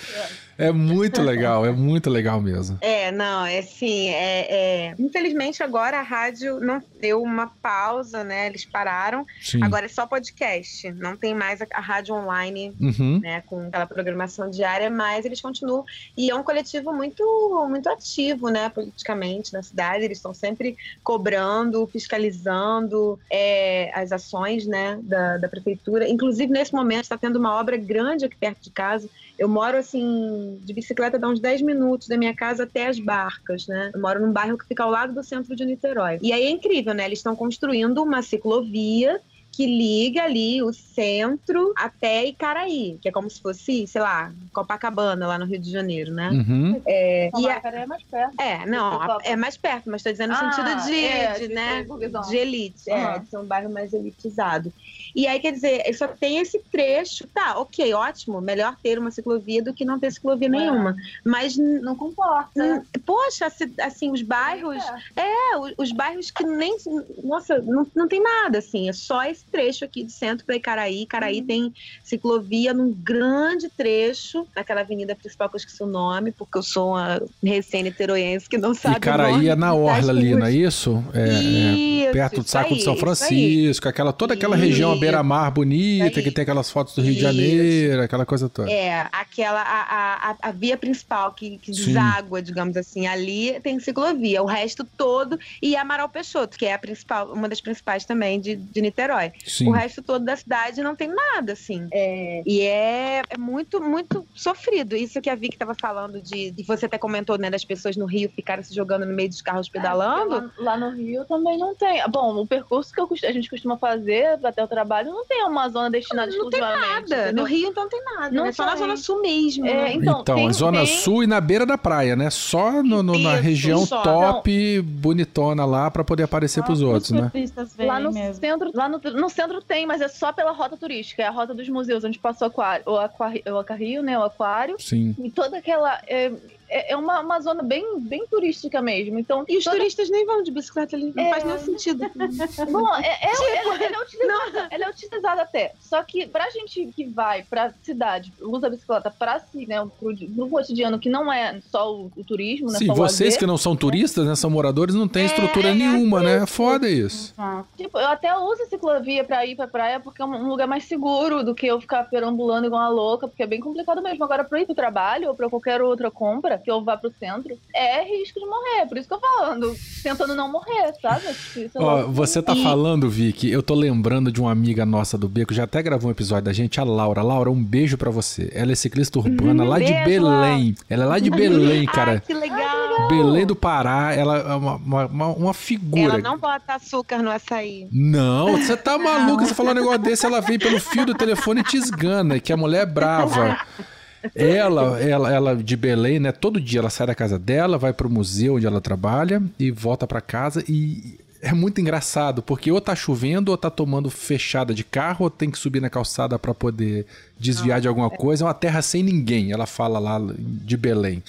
[0.62, 2.78] É muito legal, é muito legal mesmo.
[2.80, 4.46] É, não, é assim, é,
[4.90, 8.46] é- Infelizmente agora a rádio não deu uma pausa, né?
[8.46, 9.26] Eles pararam.
[9.40, 9.62] Sim.
[9.62, 10.90] Agora é só podcast.
[10.92, 13.20] Não tem mais a, a rádio online, Uhum.
[13.20, 13.42] né?
[13.46, 15.84] Com aquela programação diária, mas eles continuam.
[16.16, 17.22] E é um coletivo muito,
[17.68, 18.68] muito ativo, né?
[18.68, 20.04] Politicamente na cidade.
[20.04, 24.98] Eles estão sempre cobrando, fiscalizando é, as ações, né?
[25.02, 26.08] Da, da prefeitura.
[26.08, 29.08] Inclusive, nesse momento, está tendo uma obra grande aqui perto de casa.
[29.42, 33.66] Eu moro, assim, de bicicleta dá uns 10 minutos da minha casa até as barcas,
[33.66, 33.90] né?
[33.92, 36.20] Eu moro num bairro que fica ao lado do centro de Niterói.
[36.22, 37.06] E aí é incrível, né?
[37.06, 39.20] Eles estão construindo uma ciclovia
[39.50, 45.26] que liga ali o centro até Icaraí, que é como se fosse, sei lá, Copacabana,
[45.26, 46.30] lá no Rio de Janeiro, né?
[46.30, 46.80] Uhum.
[46.86, 48.34] É, e a- Copacabana é mais perto.
[48.40, 51.48] é, não, a- é mais perto, mas estou dizendo no Ah, sentido de, é, de,
[51.48, 51.84] de né,
[52.30, 54.72] de elite, é, de ser um bairro mais elitizado.
[55.14, 59.62] E aí, quer dizer, só tem esse trecho, tá, ok, ótimo, melhor ter uma ciclovia
[59.62, 60.94] do que não ter ciclovia nenhuma.
[61.24, 62.82] Mas, Não comporta.
[63.04, 63.46] poxa,
[63.80, 64.82] assim, os bairros,
[65.16, 66.76] é, o- os bairros que nem,
[67.22, 71.02] nossa, não, não tem nada, assim, é só esse trecho aqui de centro para Icaraí.
[71.02, 71.46] Icaraí Uhum.
[71.46, 71.72] tem
[72.04, 76.90] ciclovia num grande trecho, naquela avenida principal que eu esqueci o nome, porque eu sou
[76.90, 80.52] uma recém-niteroiense que não sabe E Caraí o nome é na orla ali, não é
[80.52, 81.02] isso?
[81.14, 81.32] É, é
[81.74, 83.16] Isso, perto do Saco aí, de São isso aí.
[83.16, 85.00] Francisco, aquela, toda aquela região Isso.
[85.02, 87.26] Beira-mar bonita, que tem aquelas fotos do Rio de Isso.
[87.26, 88.70] Janeiro, aquela coisa toda.
[88.70, 94.42] É, aquela, a, a, a- via principal que, que deságua, digamos assim, ali tem ciclovia.
[94.42, 98.56] O resto todo, e Amaral Peixoto, que é a principal, uma das principais também de,
[98.56, 99.32] de Niterói.
[99.46, 99.68] Sim.
[99.68, 101.88] O resto todo da cidade não tem nada, assim.
[101.92, 104.96] É, e é, é muito, muito sofrido.
[104.96, 108.06] Isso que a Vicky tava falando de, de você até comentou, né, das pessoas no
[108.06, 110.34] Rio ficarem se jogando no meio dos carros pedalando.
[110.36, 112.02] É, lá, lá no Rio também não tem.
[112.10, 115.68] Bom, o percurso que eu a gente costuma fazer até o trabalho não tem uma
[115.68, 117.10] zona destinada não tem exclusivamente.
[117.10, 117.22] nada.
[117.24, 117.42] entendeu?
[117.42, 118.30] No Rio então não tem nada.
[118.30, 118.80] Não é só na tem.
[118.80, 119.66] Zona Sul mesmo.
[119.66, 119.92] É, né?
[119.94, 122.28] Então, Então, tem- a Zona tem- Sul e na beira da praia, né?
[122.30, 124.02] Só no- no- na Isso, região só.
[124.02, 127.28] top, bonitona lá, pra poder aparecer pros Só outros, os né?
[127.32, 128.34] turistas Lá no mesmo.
[128.40, 131.54] centro, lá no, no centro tem, mas é só pela rota turística, é a rota
[131.54, 135.14] dos museus, onde passa o aquário, o aquário, o aquário, né, o aquário, Sim.
[135.22, 136.32] e toda aquela é,
[136.78, 139.18] é é uma, uma zona bem, bem turística mesmo.
[139.18, 141.12] Então, E os toda- turistas nem vão de bicicleta ali.
[141.14, 141.30] Não É.
[141.30, 142.10] faz nenhum sentido.
[142.70, 145.72] Bom, é, é, ela, ela é utilizada, ela é utilizada até.
[145.80, 150.14] Só que pra gente que vai pra cidade, usa a bicicleta pra si, né, pro,
[150.16, 152.98] pro cotidiano, que não é só o, o turismo, né, Sim, vocês
[153.30, 154.34] lazer, que não são turistas, né?
[154.34, 156.42] São moradores, não tem É, estrutura é nenhuma, né?
[156.42, 157.34] É foda isso.
[157.76, 160.66] Tipo, eu até uso a ciclovia pra ir pra praia porque é um um lugar
[160.66, 164.24] mais seguro do que eu ficar perambulando igual uma louca, porque é bem complicado mesmo.
[164.24, 167.56] Agora, pra ir pro trabalho ou pra qualquer outra compra que eu vá pro centro,
[167.74, 168.86] é risco de morrer.
[168.88, 171.26] Por isso que eu falando, tentando não morrer, sabe?
[171.26, 175.16] É Ó, logo- você tá E- falando, Vicky, eu tô lembrando de uma amiga nossa
[175.18, 177.22] do Beco, já até gravou um episódio da gente, a Laura.
[177.22, 178.50] Laura, um beijo pra você.
[178.54, 180.74] Ela é ciclista urbana lá de beijo, Belém.
[180.88, 182.20] Ela é lá de Belém, Ai, cara.
[182.20, 183.08] que legal.
[183.08, 186.14] Belém do Pará, ela é uma, uma, uma- uma figura.
[186.14, 187.88] Ela não bota açúcar no açaí.
[187.90, 191.60] Não, você tá maluca, você falou um negócio desse, ela vem pelo fio do telefone
[191.60, 193.58] e te esgana, que a mulher é brava.
[194.34, 196.32] Ela, ela, ela de Belém, né?
[196.32, 200.06] Todo dia ela sai da casa dela, vai pro museu onde ela trabalha e volta
[200.06, 204.84] pra casa e é muito engraçado, porque ou tá chovendo, ou tá tomando fechada de
[204.84, 207.04] carro, ou tem que subir na calçada pra poder
[207.38, 208.44] desviar de alguma coisa.
[208.44, 211.20] É uma terra sem ninguém, ela fala lá de Belém.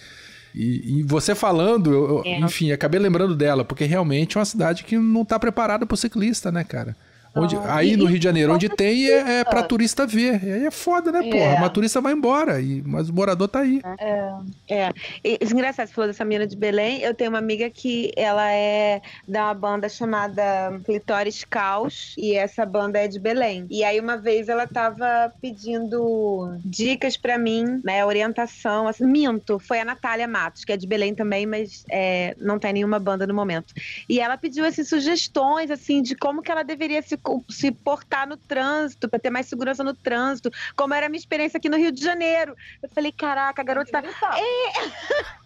[0.54, 2.40] E, e você falando, eu- É.
[2.42, 6.52] enfim, acabei lembrando dela, porque realmente é uma cidade que não tá preparada pro ciclista,
[6.52, 6.96] né, cara?
[7.36, 10.44] Onde, aí E- no e Rio de Janeiro, onde tem, é, é pra turista ver.
[10.44, 11.44] E aí é foda, né, porra?
[11.44, 11.60] É.
[11.60, 13.82] Mas turista vai embora, e, mas o morador tá aí.
[14.70, 14.90] É.
[15.24, 17.02] E, é engraçado, você falou dessa menina de Belém.
[17.02, 22.14] Eu tenho uma amiga que ela é da uma banda chamada Clitóris Caos.
[22.18, 23.66] E essa banda é de Belém.
[23.70, 28.06] E aí, uma vez, ela tava pedindo dicas pra mim, né?
[28.06, 28.88] Orientação.
[28.88, 32.74] Assim, minto, foi a Natália Matos, que é de Belém também, mas é, não tem
[32.74, 33.74] nenhuma banda no momento.
[34.08, 37.18] E ela pediu assim, sugestões assim, de como que ela deveria se,
[37.50, 41.58] se portar no trânsito, pra ter mais segurança no trânsito, como era a minha experiência
[41.58, 42.56] aqui no Rio de Janeiro.
[42.82, 44.04] Eu falei, caraca, a garota tá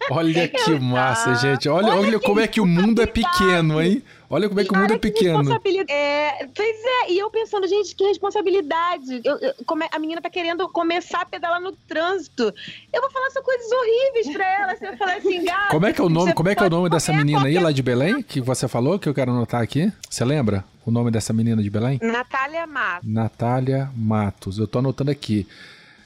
[0.09, 1.67] Olha que massa, gente.
[1.69, 4.03] Olha, olha como é que o mundo é pequeno, hein?
[4.29, 5.53] Olha como é que o mundo é pequeno.
[5.87, 9.21] É, pois é, e eu pensando, gente, que responsabilidade.
[9.23, 12.53] Eu- eu- como é- a menina tá querendo começar a pedalar no trânsito.
[12.91, 14.75] Eu vou falar só coisas horríveis pra ela.
[14.75, 15.69] Você vai falar assim, gata.
[15.71, 17.57] Como é que é o nome, como é que é o nome dessa menina aí
[17.57, 19.91] lá de Belém que você falou que eu quero anotar aqui?
[20.09, 21.99] Você lembra o nome dessa menina de Belém?
[22.01, 23.09] Natália Matos.
[23.09, 24.57] Natália Matos.
[24.57, 25.45] Eu tô anotando aqui.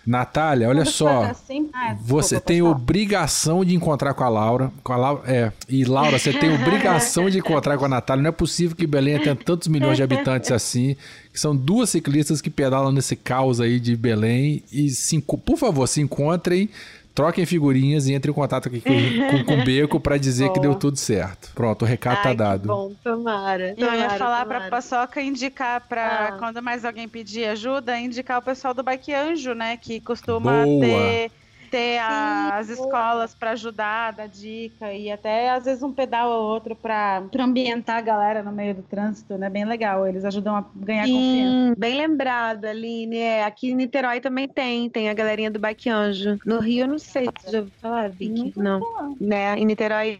[0.06, 1.26] Natália, olha só.
[1.26, 4.72] Assim, ah, Você desculpa, tem obrigação de encontrar com a Laura.
[4.84, 5.52] Com a Laura, é.
[5.70, 8.24] E Laura, você tem obrigação de encontrar com a Natália.
[8.24, 10.96] Não é possível que Belém tenha tantos milhões de habitantes assim.
[11.32, 14.64] Que são duas ciclistas que pedalam nesse caos aí de Belém.
[14.72, 16.68] E se por favor, se encontrem,
[17.14, 18.90] troquem figurinhas e entrem em contato aqui com,
[19.38, 21.52] com, com o Beco pra dizer que deu tudo certo.
[21.54, 22.68] Pronto, o recado tá Ai, que dado.
[22.68, 23.74] bom, tomara.
[23.78, 24.70] E eu ia tomara, falar pra tomara.
[24.72, 26.32] Paçoca indicar pra Ah.
[26.40, 29.78] quando mais alguém pedir ajuda, indicar o pessoal do Bike Anjo, né?
[29.78, 30.86] Que costuma Boa.
[30.86, 31.32] ter,
[31.72, 36.76] ter as escolas pra ajudar, dar dica e até às vezes um pedal ou outro
[36.76, 39.50] pra ambientar a galera no meio do trânsito, né?
[39.50, 40.06] Bem legal.
[40.06, 41.70] Eles ajudam a ganhar confiança.
[41.70, 43.18] Sim, bem lembrado, Aline.
[43.18, 46.38] É, aqui em Niterói também tem, tem a galerinha do Bike Anjo.
[46.46, 48.54] No Rio eu não sei, você já ouviu falar, Vicky?
[48.58, 48.82] Não.
[49.20, 49.58] Né?
[49.58, 50.20] Em Niterói,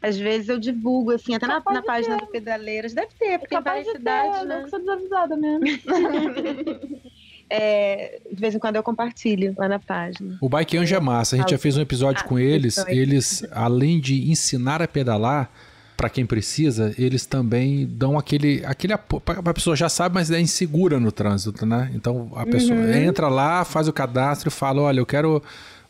[0.00, 2.26] às vezes eu divulgo, assim, até na, na página ter.
[2.26, 2.94] do Pedaleiras.
[2.94, 4.62] Deve ter, porque em capaz várias de ter, cidades, eu né?
[4.62, 5.64] que sou desavisada mesmo.
[7.50, 10.36] É, de vez em quando eu compartilho lá na página.
[10.40, 11.36] O Bike Anjo é massa.
[11.36, 12.78] A gente já fez um episódio Ah, com eles.
[12.78, 12.98] isso aí.
[12.98, 15.50] Eles, além de ensinar a pedalar
[15.96, 19.22] pra quem precisa, eles também dão aquele, aquele apoio.
[19.26, 21.90] A pessoa já sabe, mas é insegura no trânsito, né?
[21.94, 22.92] Então a pessoa Uhum.
[22.94, 25.40] entra lá, faz o cadastro e fala: olha, eu quero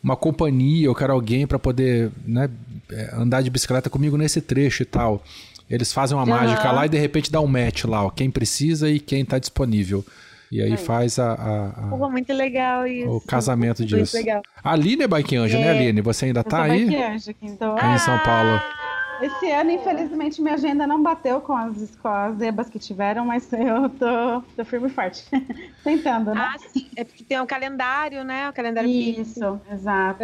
[0.03, 2.47] uma companhia, eu quero alguém pra poder né,
[2.91, 5.23] é, andar de bicicleta comigo nesse trecho e tal.
[5.67, 8.87] Eles fazem uma mágica lá e de repente dá um match lá, ó, quem precisa
[8.87, 10.05] e quem tá disponível.
[10.51, 13.09] E aí faz a- a- a, Pô, muito legal isso.
[13.09, 14.15] o casamento Muito disso.
[14.15, 14.41] legal.
[14.63, 15.69] A Aline é Bike Anjo, né, É.
[15.71, 16.01] Aline?
[16.01, 16.85] Você ainda Eu tá sou aí?
[16.85, 17.75] Bike Anjo aqui, então.
[17.77, 18.61] Aí em São Paulo.
[19.21, 23.51] Esse ano, infelizmente, minha agenda não bateu com as, com as zebas que tiveram, mas
[23.53, 25.23] eu tô, tô firme e forte.
[25.83, 26.49] Tentando, né?
[26.53, 26.87] Ah, sim.
[26.95, 28.49] É porque tem o calendário, né?
[28.49, 28.89] O calendário.
[28.89, 30.23] Isso, exato.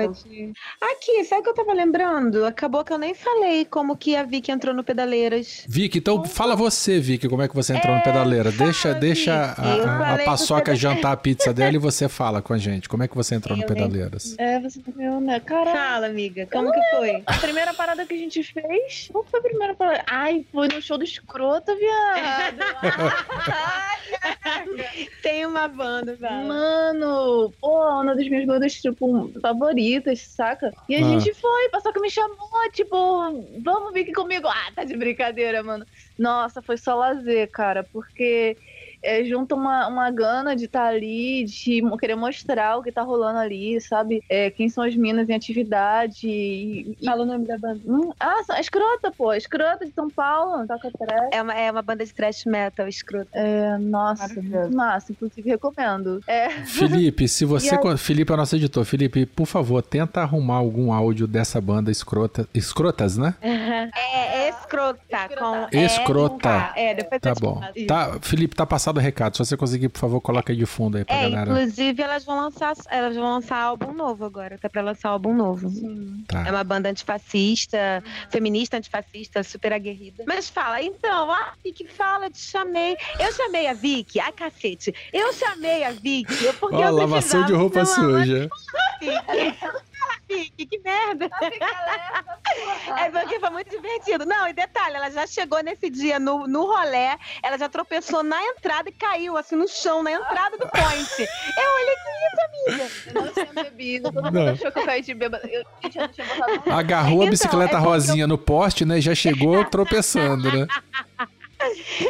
[0.82, 2.46] Aqui, sabe o que eu tava lembrando?
[2.46, 5.66] Acabou que eu nem falei como que a Vicky entrou no Pedaleiras.
[5.68, 8.52] Vicky, então fala você, Vicky, como é que você entrou no Pedaleira.
[8.52, 9.62] Deixa, fala, deixa Vicky.
[9.62, 12.90] a, a- a paçoca jantar a pizza dela e você fala com a gente.
[12.90, 14.36] Como é que você entrou no nem- Pedaleiras?
[14.38, 15.40] É, você tá né?
[15.40, 15.78] Caralho.
[15.78, 17.24] Fala, amiga, como que foi?
[17.26, 18.81] A primeira parada que a gente fez.
[19.12, 20.04] Qual foi a primeira parada?
[20.10, 22.58] Ai, foi no show do escroto, viado.
[25.22, 26.48] Tem uma banda, velho.
[26.48, 30.74] Mano, pô, uma das minhas bandas, tipo, favoritas, saca?
[30.88, 31.04] E a Ah.
[31.04, 32.38] gente foi, passou que me chamou,
[32.74, 34.48] tipo, vamos vir aqui comigo.
[34.48, 35.86] Ah, tá de brincadeira, mano.
[36.18, 38.58] Nossa, foi só lazer, cara, porque
[39.04, 43.40] é, junta uma, uma gana de estar ali, de querer mostrar o que tá rolando
[43.40, 44.24] ali, sabe?
[44.30, 46.28] É, quem são as minas em atividade.
[46.28, 47.80] E, e- Fala o nome da banda.
[47.86, 51.30] Hum, ah, a escrota, pô, a escrota de São Paulo, toca trash.
[51.32, 53.30] É uma, é uma banda de thrash metal escroto.
[53.34, 54.30] É, nossa,
[54.74, 56.22] massa, inclusive recomendo.
[56.28, 57.76] É, Felipe, se você.
[57.76, 58.84] Aí- Felipe é o nosso editor.
[58.86, 62.48] Felipe, por favor, tenta arrumar algum áudio dessa banda escrota.
[62.54, 63.34] Escrotas, né?
[63.94, 65.00] É escrota.
[65.38, 66.30] Com Escrota.
[66.34, 66.74] com K.
[66.76, 67.62] É, depois Tá bom.
[67.88, 69.38] Tá, Felipe, tá passado o recado.
[69.38, 71.52] Se você conseguir, por favor, coloca aí de fundo aí pra É, galera.
[71.52, 75.70] inclusive elas vão lançar, elas vão lançar álbum novo agora, tá pra lançar álbum novo.
[76.28, 76.48] Tá.
[76.48, 80.24] É uma banda antifascista, feminista antifascista, super aguerrida.
[80.28, 82.96] Mas fala, então, a Vicky fala, te chamei.
[83.20, 84.94] Eu chamei a Vicky, ai cacete.
[85.14, 88.50] Eu chamei a Vicky eu- porque Ó, eu lavação de roupa suja.
[90.28, 91.30] Vicky, que merda.
[92.98, 94.26] É porque foi muito divertido.
[94.26, 98.44] Não, e detalhe, ela já chegou nesse dia no, no rolé, ela já tropeçou na
[98.44, 101.10] entrada e caiu, assim, no chão, na entrada do point.
[101.20, 102.42] Eu olhei, que isso,
[102.76, 102.92] amiga?
[103.08, 104.42] Eu não tinha bebido, todo Não.
[104.42, 105.48] mundo achou que eu caí de bêbada.
[105.48, 108.84] Eu, gente, eu não tinha botado um Agarrou a Então, bicicleta é rosinha no poste,
[108.84, 108.98] né?
[108.98, 110.68] E já chegou tropeçando, né?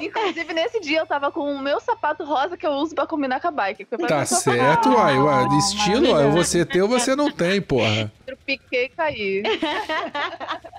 [0.01, 3.39] Inclusive, nesse dia eu tava com o meu sapato rosa que eu uso pra combinar
[3.39, 3.85] com a bike.
[4.07, 5.45] Tá certo, uai, uai.
[5.57, 6.13] Estilo, uai.
[6.13, 6.49] maravilhoso.
[6.49, 8.11] Você tem ou você não tem, porra.
[8.31, 9.43] Eu piquei e caí.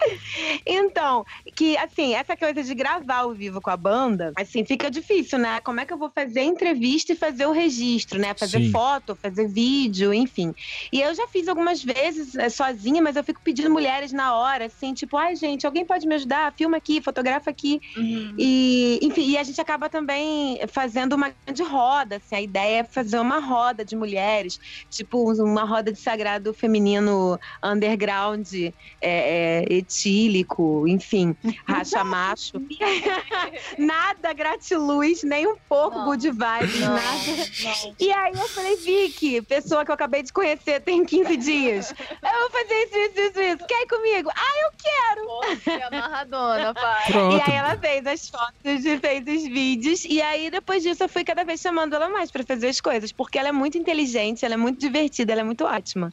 [0.66, 1.24] Então,
[1.54, 5.60] que assim, essa coisa de gravar ao vivo com a banda, assim, fica difícil, né?
[5.60, 8.34] Como é que eu vou fazer entrevista e fazer o registro, né?
[8.34, 8.70] Fazer Sim.
[8.70, 10.52] foto, fazer vídeo, enfim.
[10.92, 14.66] E eu já fiz algumas vezes é, sozinha, mas eu fico pedindo mulheres na hora,
[14.66, 16.52] assim, tipo, ai, gente, alguém pode me ajudar?
[16.56, 17.78] Filma aqui, fotografa aqui.
[17.96, 22.84] E, enfim, e a gente acaba também fazendo uma grande roda, assim, a ideia é
[22.84, 24.58] fazer uma roda de mulheres,
[24.90, 31.36] tipo uma roda de sagrado feminino underground, é, é, etílico, enfim,
[31.66, 32.52] racha macho.
[33.78, 36.04] nada gratiluz, nem um pouco Não.
[36.06, 37.02] good vibes, Não, nada.
[37.64, 37.94] não.
[37.98, 42.40] E aí eu falei, Vicky, pessoa que eu acabei de conhecer tem 15 dias, eu
[42.40, 44.30] vou fazer isso, isso, isso, isso, quer ir comigo?
[44.34, 45.26] Ah, eu quero!
[45.26, 47.12] Pô, que amarradona, pai.
[47.12, 47.36] Pronto.
[47.36, 50.04] E aí ela fez as fotos e fez os vídeos.
[50.04, 53.12] E aí, depois disso, eu fui cada vez chamando ela mais pra fazer as coisas.
[53.12, 56.12] Porque ela é muito inteligente, ela é muito divertida, ela é muito ótima.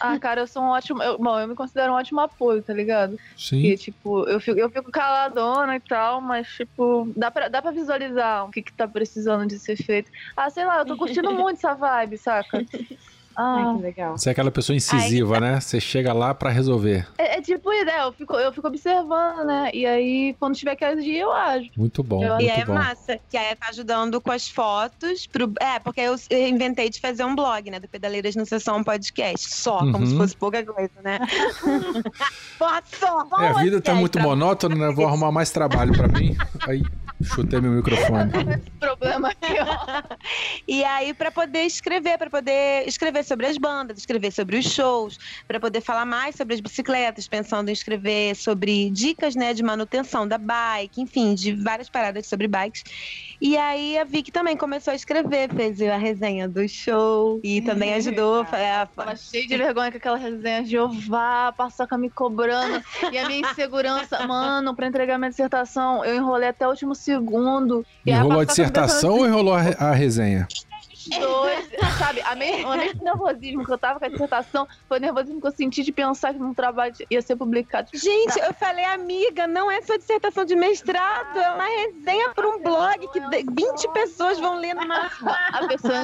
[0.00, 1.02] Ah, cara, eu sou um ótimo.
[1.02, 3.16] eu- bom, eu me considero um ótimo apoio, tá ligado?
[3.36, 3.60] Sim.
[3.62, 7.70] Porque, tipo, eu fico, eu fico caladona e tal, mas, tipo, dá pra, dá pra
[7.70, 10.10] visualizar o que, que tá precisando de ser feito.
[10.36, 12.64] Ah, sei lá, eu tô curtindo muito essa vibe, saca?
[13.36, 14.16] Ai, Ah, que legal.
[14.18, 15.60] Você é aquela pessoa incisiva, né?
[15.60, 17.06] Você chega lá pra resolver.
[17.18, 19.70] é, é tipo ideia, eu fico, eu fico observando, né?
[19.74, 21.68] E aí, quando tiver aquelas dias, eu ajo.
[21.76, 22.74] Muito bom, E e muito aí é bom.
[22.74, 23.18] massa.
[23.28, 25.26] Que aí tá ajudando com as fotos.
[25.26, 25.52] Pro...
[25.60, 27.78] É, porque eu eu inventei de fazer um blog, né?
[27.78, 29.54] Do Pedaleiras no Sessão Podcast.
[29.54, 30.06] Só, como Uhum.
[30.06, 31.18] se fosse pouca coisa, né?
[32.58, 33.26] Porra, só!
[33.40, 34.94] É, a vida tá muito pra- monótona, né?
[34.94, 36.36] Vou arrumar mais trabalho pra mim.
[36.66, 36.82] Aí,
[37.22, 38.30] chutei meu microfone.
[38.78, 40.16] Problema aqui, ó.
[40.68, 45.16] E aí, pra poder escrever, pra poder escrever sobre as bandas, escrever sobre os shows,
[45.46, 50.26] pra poder falar mais sobre as bicicletas, pensando em escrever sobre dicas, né, de manutenção
[50.26, 52.82] da bike, enfim, de várias paradas sobre bikes.
[53.40, 57.94] E aí a Vicky também começou a escrever, fez a resenha do show e também
[57.94, 58.46] ajudou.
[58.52, 62.82] é, a- Tava cheio de vergonha com aquela resenha Jeová, paçoca me cobrando.
[63.12, 67.84] E a minha insegurança, mano, pra entregar minha dissertação, eu enrolei até o último segundo.
[68.06, 70.48] E Enrolou a me dissertação ou enrolou a, a resenha?
[71.10, 72.20] Dois, sabe?
[72.22, 75.46] A mesmo, o mesmo nervosismo que eu tava com a dissertação foi o nervosismo que
[75.46, 77.88] eu senti de pensar que um trabalho ia ser publicado.
[77.94, 82.60] Gente, eu falei, amiga, não é sua dissertação de mestrado, é uma resenha para um
[82.62, 85.30] blog que de- 20 pessoas vão ler no máximo.
[85.30, 85.96] A pessoa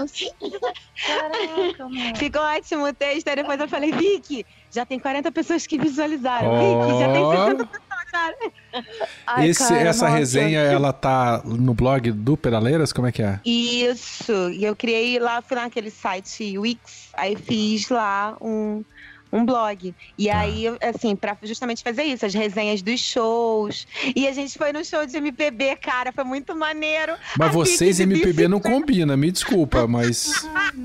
[1.06, 2.16] Caraca, mano.
[2.16, 3.28] Ficou ótimo o texto.
[3.28, 6.50] Aí depois eu falei, Vicky, já tem 40 pessoas que visualizaram.
[6.50, 6.58] Ó.
[6.58, 8.36] Vicky, já tem 60 pessoas, cara.
[9.26, 10.18] Ai, Esse, cara, essa nossa.
[10.18, 12.92] resenha, ela tá no blog do Pedaleiras?
[12.92, 13.40] Como é que é?
[13.44, 14.50] Isso.
[14.50, 18.84] E eu criei lá, fui lá naquele site Wix, aí fiz lá um,
[19.32, 19.94] um blog.
[20.18, 23.86] E aí, assim, pra justamente fazer isso, as resenhas dos shows.
[24.14, 27.14] E a gente foi no show de MPB, cara, foi muito maneiro.
[27.38, 30.46] Mas A vocês MPB não combina, me desculpa, mas,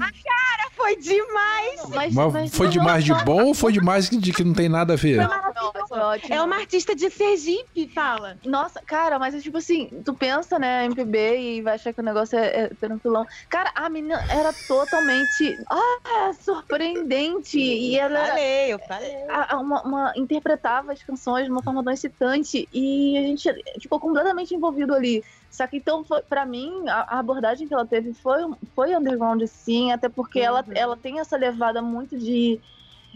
[0.77, 1.81] Foi demais!
[1.89, 4.93] Mas, mas mas foi demais de bom ou foi demais de que não tem nada
[4.93, 5.17] a ver?
[5.17, 5.27] Não,
[5.73, 6.33] mas foi ótimo.
[6.35, 8.37] É uma artista de Sergipe, fala.
[8.45, 12.03] Nossa, cara, mas é tipo assim, tu pensa, né, MPB e vai achar que o
[12.03, 13.25] negócio é, é tranquilão.
[13.49, 17.59] Cara, a menina era totalmente ah, surpreendente.
[17.59, 19.15] E ela Falei, eu falei.
[19.29, 23.49] a- a- uma, uma- interpretava as canções de uma forma tão excitante e a gente
[23.81, 25.23] ficou completamente envolvido ali.
[25.49, 28.41] Só que então, foi, pra mim, a, a abordagem que ela teve foi,
[28.75, 30.73] foi underground, sim, até porque ela, Uhum.
[30.75, 32.61] ela tem essa levada muito de,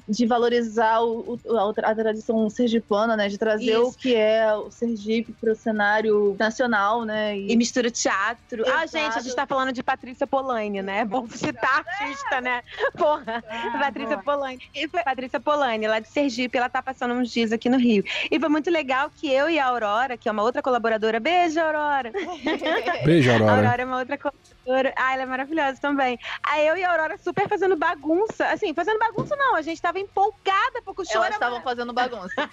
[0.08, 3.28] de valorizar o, o- a, tradição sergipana, né?
[3.28, 3.98] De trazer o Isso.
[3.98, 7.38] que é o Sergipe pro cenário nacional, né?
[7.38, 8.64] E mistura teatro.
[8.68, 8.92] Ah, Exato.
[8.92, 11.06] gente, a gente tá falando de Patrícia Polani, né?
[11.06, 12.62] Bom citar artista, né?
[12.98, 13.44] Porra,
[13.80, 14.60] Patrícia Polani.
[14.74, 18.04] E foi Patrícia Polani, lá de Sergipe, ela tá passando uns dias aqui no Rio.
[18.30, 21.60] E foi muito legal que eu e a Aurora, que é uma outra colaboradora, beijo,
[21.60, 22.12] Aurora!
[23.06, 23.52] Beijo, A Aurora.
[23.56, 24.52] Aurora é uma outra colaboradora.
[24.96, 26.20] Ah, ela é maravilhosa também.
[26.44, 28.46] Aí eu e a Aurora super fazendo bagunça.
[28.48, 31.92] Assim, fazendo bagunça não, a gente tava empolgada porque o show Elas era estavam fazendo
[31.94, 32.36] bagunça.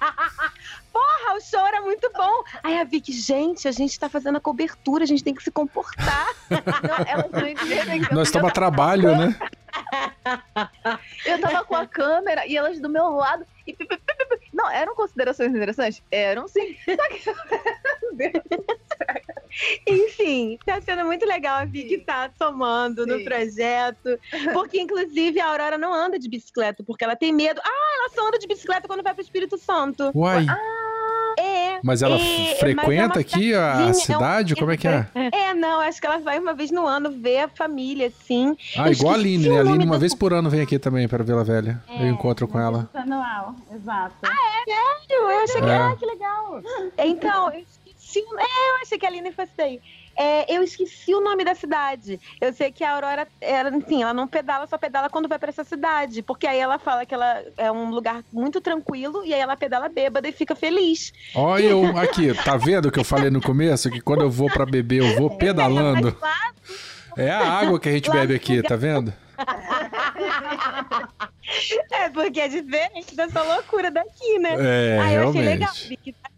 [0.93, 2.45] Porra, o show era muito bom.
[2.63, 5.51] Aí a Vicky, gente, a gente tá fazendo a cobertura, a gente tem que se
[5.51, 6.29] comportar.
[6.51, 9.37] Não, elas não entenderam Nós estamos a trabalho, né?
[11.25, 13.45] Eu tava com a câmera e elas do meu lado.
[13.66, 14.49] E pi, pi, pi, pi, pi.
[14.53, 16.03] Não, eram considerações interessantes?
[16.11, 16.77] Eram sim.
[19.87, 23.25] Enfim, tá sendo muito legal a Vicky tá somando no Sim.
[23.25, 24.19] projeto.
[24.53, 27.61] Porque, inclusive, a Aurora não anda de bicicleta, porque ela tem medo.
[27.64, 30.11] Ah, ela só anda de bicicleta quando vai pro Espírito Santo.
[30.14, 30.47] Uai,
[31.39, 31.80] É.
[31.82, 34.53] mas ela é, mas é frequenta uma aqui a cidade?
[34.55, 35.07] é Como é que é?
[35.14, 38.57] É, não, acho que ela vai uma vez no ano ver a família, assim.
[38.76, 39.57] Ah, Eu igual a Aline, né?
[39.57, 41.82] A Aline uma do- vez por ano vem aqui também para Vila Velha.
[41.89, 42.89] É, Eu encontro com ela.
[42.95, 44.14] Anual, exato.
[45.09, 45.76] Eu achei que, É.
[45.76, 46.61] ah, que legal.
[46.99, 48.18] Então, eu esqueci.
[48.20, 49.80] É, eu achei que a Aline fosse daí.
[50.19, 52.19] É, eu esqueci o nome da cidade.
[52.41, 55.51] Eu sei que a Aurora, ela, assim, ela não pedala, só pedala quando vai pra
[55.51, 56.23] essa cidade.
[56.23, 59.89] Porque aí ela fala que ela é um lugar muito tranquilo e aí ela pedala
[59.89, 61.12] bêbada e fica feliz.
[61.35, 63.89] Olha eu aqui, tá vendo o que eu falei no começo?
[63.91, 66.16] Que quando eu vou pra beber, eu vou pedalando.
[66.21, 66.53] Mas lá-
[67.16, 69.12] É a água que a gente bebe aqui, tá vendo?
[71.91, 74.57] É, porque é diferente dessa loucura daqui, né?
[74.59, 75.72] É, Aí eu achei legal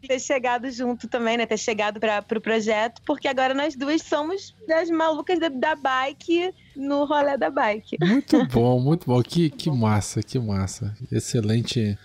[0.07, 1.47] ter chegado junto também, né?
[1.47, 6.53] Ter chegado para pro projeto, porque agora nós duas somos das malucas da, da bike
[6.77, 7.97] no rolê da bike.
[8.01, 9.23] Muito bom, muito bom.
[9.23, 10.95] Que, que massa, que massa.
[11.11, 11.99] Excelente.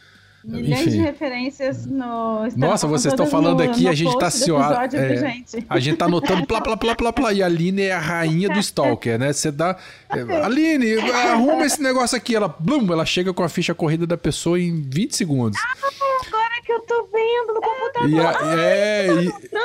[0.48, 2.48] Milhões de referências no.
[2.56, 5.66] Nossa, vocês estão falando no- aqui, no a gente tá se é, gente?
[5.70, 7.34] A gente tá anotando plá, plá, plá, plá, plá.
[7.34, 9.34] E a Aline é a rainha do Stalker, né?
[9.34, 9.76] Você dá.
[10.10, 12.36] é, Aline, arruma esse negócio aqui.
[12.36, 15.60] Ela, blum, ela chega com a ficha corrida da pessoa em 20 segundos.
[16.28, 18.10] Agora que eu tô vendo no computador.
[18.10, 19.08] E, a- é,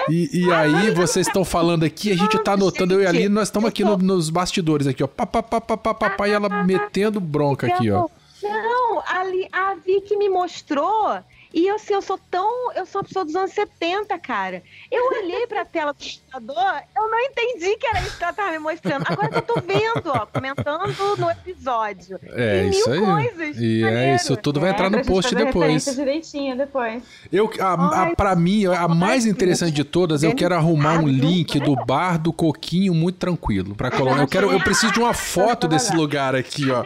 [0.08, 3.10] e, e- e aí vocês estão falando aqui, a gente tá anotando, eu e a
[3.10, 5.06] Aline, nós estamos aqui no- nos bastidores aqui, ó.
[5.06, 8.06] Pá, pá, pá, pá, pá, pá, pá, e ela metendo bronca aqui, ó.
[8.52, 11.22] Não, ali, a Vicky me mostrou.
[11.52, 12.72] E eu, assim, eu sou tão.
[12.74, 14.62] Eu sou uma pessoa dos anos 70, cara.
[14.90, 18.52] Eu olhei pra tela do computador, eu não entendi que era isso que ela tava
[18.52, 19.04] me mostrando.
[19.08, 22.20] Agora que eu tô vendo, ó, comentando no episódio.
[22.24, 23.00] É, Tem isso aí.
[23.00, 23.56] coisas.
[23.58, 24.16] E é Maneiro.
[24.16, 25.84] isso, tudo vai É, entrar pra no post depois.
[25.84, 27.02] direitinho depois.
[27.32, 31.58] Eu, a, a, pra mim, a mais interessante de todas, eu quero arrumar um link
[31.58, 33.74] do bar do Coquinho muito tranquilo.
[33.74, 34.20] Pra colocar.
[34.22, 36.84] Eu, quero, eu preciso de uma foto desse lugar aqui, ó.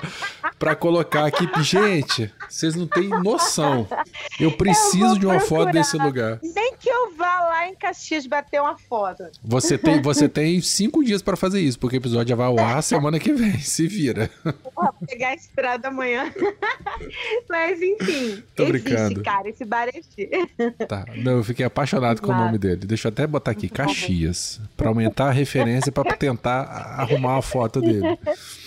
[0.59, 1.49] Pra colocar aqui.
[1.62, 3.87] Gente, vocês não têm noção.
[4.41, 5.73] Eu preciso de uma foto procurar.
[5.73, 6.39] desse lugar.
[6.43, 9.25] Nem que eu vá lá em Caxias bater uma foto.
[9.43, 12.59] Você tem, você tem cinco dias pra fazer isso, porque o episódio já vai ao
[12.59, 13.59] ar semana que vem.
[13.59, 14.31] Se vira.
[14.45, 16.33] Vou pegar a estrada amanhã.
[17.49, 18.43] Mas enfim.
[18.55, 19.23] Tô existe, brincando.
[19.23, 19.49] cara.
[19.49, 20.29] Esse bar existe.
[20.89, 21.05] Tá.
[21.17, 22.87] Não, eu fiquei apaixonado com o nome dele.
[22.87, 24.61] Deixa eu até botar aqui, Caxias.
[24.77, 26.63] Pra aumentar a referência pra tentar
[26.99, 28.19] arrumar a foto dele.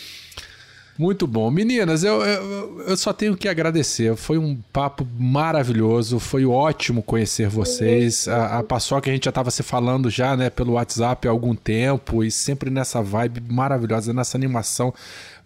[0.97, 1.51] Muito bom.
[1.51, 4.15] Meninas, eu, eu, eu só tenho que agradecer.
[4.15, 6.19] Foi um papo maravilhoso.
[6.19, 8.27] Foi ótimo conhecer vocês.
[8.27, 11.53] A, a Paçoca a gente já estava se falando já, né, pelo WhatsApp há algum
[11.53, 14.91] tempo e sempre nessa vibe maravilhosa, nessa animação.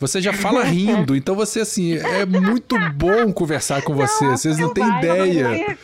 [0.02, 4.26] Você já fala rindo, então você, assim, é muito bom conversar com você.
[4.26, 5.78] Vocês não têm ideia.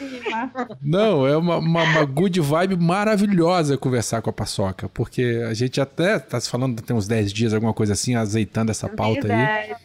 [0.82, 5.80] Não, é uma, uma, uma good vibe maravilhosa conversar com a Paçoca, porque a gente
[5.80, 9.76] até tá se falando tem uns 10 dias, alguma coisa assim, azeitando essa pauta aí.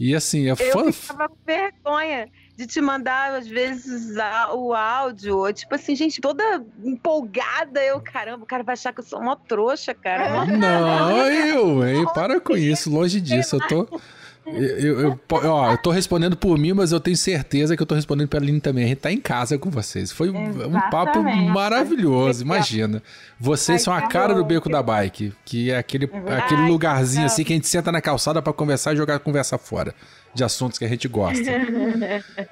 [0.00, 0.90] E assim, é Eu fã.
[0.90, 5.52] ficava com vergonha de te mandar, às vezes, a- o áudio.
[5.52, 7.82] Tipo assim, gente, toda empolgada.
[7.82, 10.44] Eu, caramba, o cara vai achar que eu sou uma trouxa, cara.
[10.46, 12.04] Não, eu, hein?
[12.14, 13.56] Para com isso, longe disso.
[13.56, 14.00] Eu tô,
[14.44, 17.94] Eu, eu, ó, eu tô respondendo por mim, mas eu tenho certeza que eu tô
[17.94, 18.84] respondendo pela Aline também.
[18.84, 20.10] A gente tá em casa com vocês.
[20.10, 21.48] Foi um um papo Exatamente.
[21.48, 23.00] maravilhoso, imagina.
[23.38, 27.52] Vocês são a cara do beco da bike, que é aquele, aquele lugarzinho assim que
[27.52, 29.94] a gente senta na calçada pra conversar e jogar a conversa fora
[30.34, 31.42] de assuntos que a gente gosta.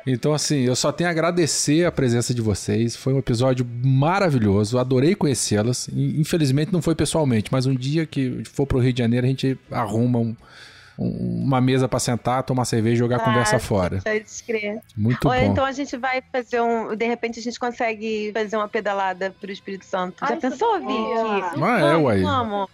[0.06, 2.94] Então, assim, eu só tenho a agradecer a presença de vocês.
[2.96, 4.78] Foi um episódio maravilhoso.
[4.78, 5.88] Adorei conhecê-las.
[5.94, 9.58] Infelizmente não foi pessoalmente, mas um dia que for pro Rio de Janeiro, a gente
[9.70, 10.36] arruma um- um-
[11.02, 14.02] uma mesa pra sentar, tomar cerveja e jogar a conversa fora.
[14.46, 14.80] Crer.
[14.96, 15.40] Muito Ou bom.
[15.40, 16.94] então a gente vai fazer um.
[16.94, 20.16] De repente a gente consegue fazer uma pedalada pro Espírito Santo.
[20.20, 21.60] Já Ai, pensou, isso Vicky?
[21.60, 22.20] é Ah, é, uai.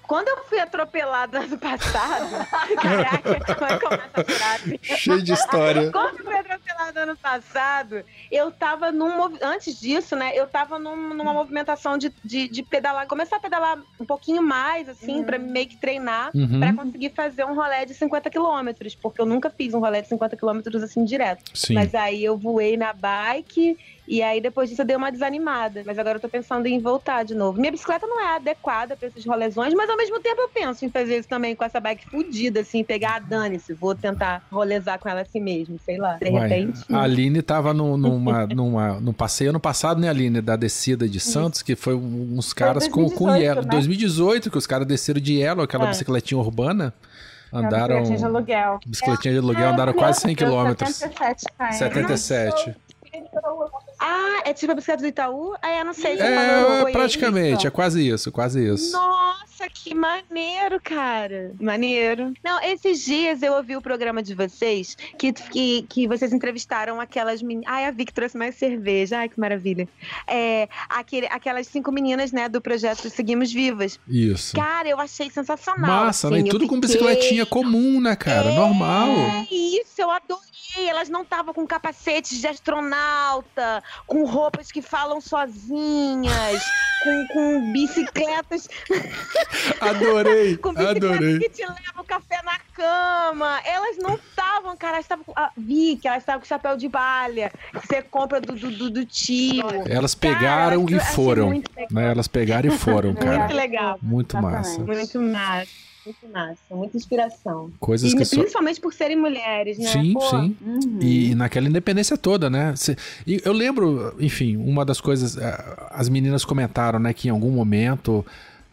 [0.02, 2.46] Quando eu fui atropelada ano passado.
[2.82, 4.80] Caraca, como é que começa a frase?
[4.82, 5.90] Cheio de história.
[5.92, 9.36] Quando eu fui atropelada ano passado, eu tava num.
[9.42, 10.32] Antes disso, né?
[10.34, 13.06] Eu tava num- numa movimentação de, de, de pedalar.
[13.06, 16.30] Começar a pedalar um pouquinho mais, assim, pra meio que treinar.
[16.34, 16.58] Uhum.
[16.58, 20.08] Pra conseguir fazer um rolê de 50 quilômetros, porque eu nunca fiz um rolê de
[20.08, 21.42] 50 quilômetros assim direto.
[21.54, 21.74] Sim.
[21.74, 23.76] Mas aí eu voei na bike
[24.08, 25.82] e aí depois disso eu dei uma desanimada.
[25.84, 27.58] Mas agora eu tô pensando em voltar de novo.
[27.60, 30.88] Minha bicicleta não é adequada pra esses rolezões, mas ao mesmo tempo eu penso em
[30.88, 33.72] fazer isso também com essa bike fudida, assim, pegar a dane-se.
[33.74, 36.18] Vou tentar rolezar com ela assim mesmo, sei lá.
[36.22, 36.80] De Uai, repente.
[36.90, 40.40] A Aline tava num, numa, numa, num passeio ano passado, né, Aline?
[40.40, 43.62] Da descida de Santos, que foi uns caras com, com 2018, Yellow.
[43.64, 43.70] né?
[43.70, 45.88] 2018, que os caras desceram de Yellow, aquela Ah.
[45.88, 46.94] bicicletinha urbana.
[47.56, 47.96] É uma Andaram.
[48.00, 48.78] bicicletinha de aluguel.
[48.86, 50.94] Bicicletinha de aluguel, andaram quase 100 Deu quilômetros.
[50.94, 51.72] 77 km.
[51.72, 52.76] 77.
[53.98, 55.54] Ah, é tipo a bicicleta do Itaú?
[55.62, 56.18] Ah, é, não sei.
[56.20, 58.92] É, praticamente, é quase isso, quase isso.
[58.92, 61.52] Nossa, que maneiro, cara.
[61.60, 62.32] Maneiro.
[62.44, 67.40] Não, esses dias eu ouvi o programa de vocês que, que, que vocês entrevistaram aquelas
[67.42, 67.68] meninas.
[67.72, 69.18] Ai, a Vic trouxe mais cerveja.
[69.18, 69.88] Ai, que maravilha.
[70.26, 73.98] É, aquele, aquelas cinco meninas, né, do projeto Seguimos Vivas.
[74.08, 74.54] Isso.
[74.54, 76.04] Cara, eu achei sensacional.
[76.06, 76.36] Massa, né?
[76.36, 78.50] assim, E eu tudo com fiquei- bicicletinha comum, né, cara?
[78.52, 79.08] Normal.
[79.08, 80.44] É isso, eu adorei.
[80.78, 86.62] Elas não estavam com capacetes de astronauta, com roupas que falam sozinhas,
[87.02, 88.68] com, com bicicletas
[89.80, 91.38] Adorei, com adorei.
[91.38, 93.60] que te leva o café na cama.
[93.64, 95.32] Elas não estavam, cara, elas estavam com.
[95.36, 97.50] Ah, vi que elas estavam com chapéu de palha,
[97.80, 99.64] que você compra do, do, do- do tio.
[99.88, 101.50] Elas Cara, pegaram eu e foram.
[101.90, 102.10] Né?
[102.10, 103.38] Elas pegaram e foram, cara.
[103.40, 103.98] Muito legal.
[104.02, 104.78] Muito massa.
[104.80, 105.86] Muito massa.
[106.06, 106.60] Muito massa.
[106.70, 107.72] Muita inspiração.
[107.80, 108.36] Coisas E que só.
[108.36, 109.86] principalmente por serem mulheres, né?
[109.88, 110.56] Sim, Pô, sim.
[110.64, 110.98] Uhum.
[111.02, 112.74] E naquela independência toda, né?
[112.76, 112.96] Cê-
[113.26, 117.50] e eu lembro, enfim, uma das coisas, eh, as meninas comentaram, né, que em algum
[117.50, 118.24] momento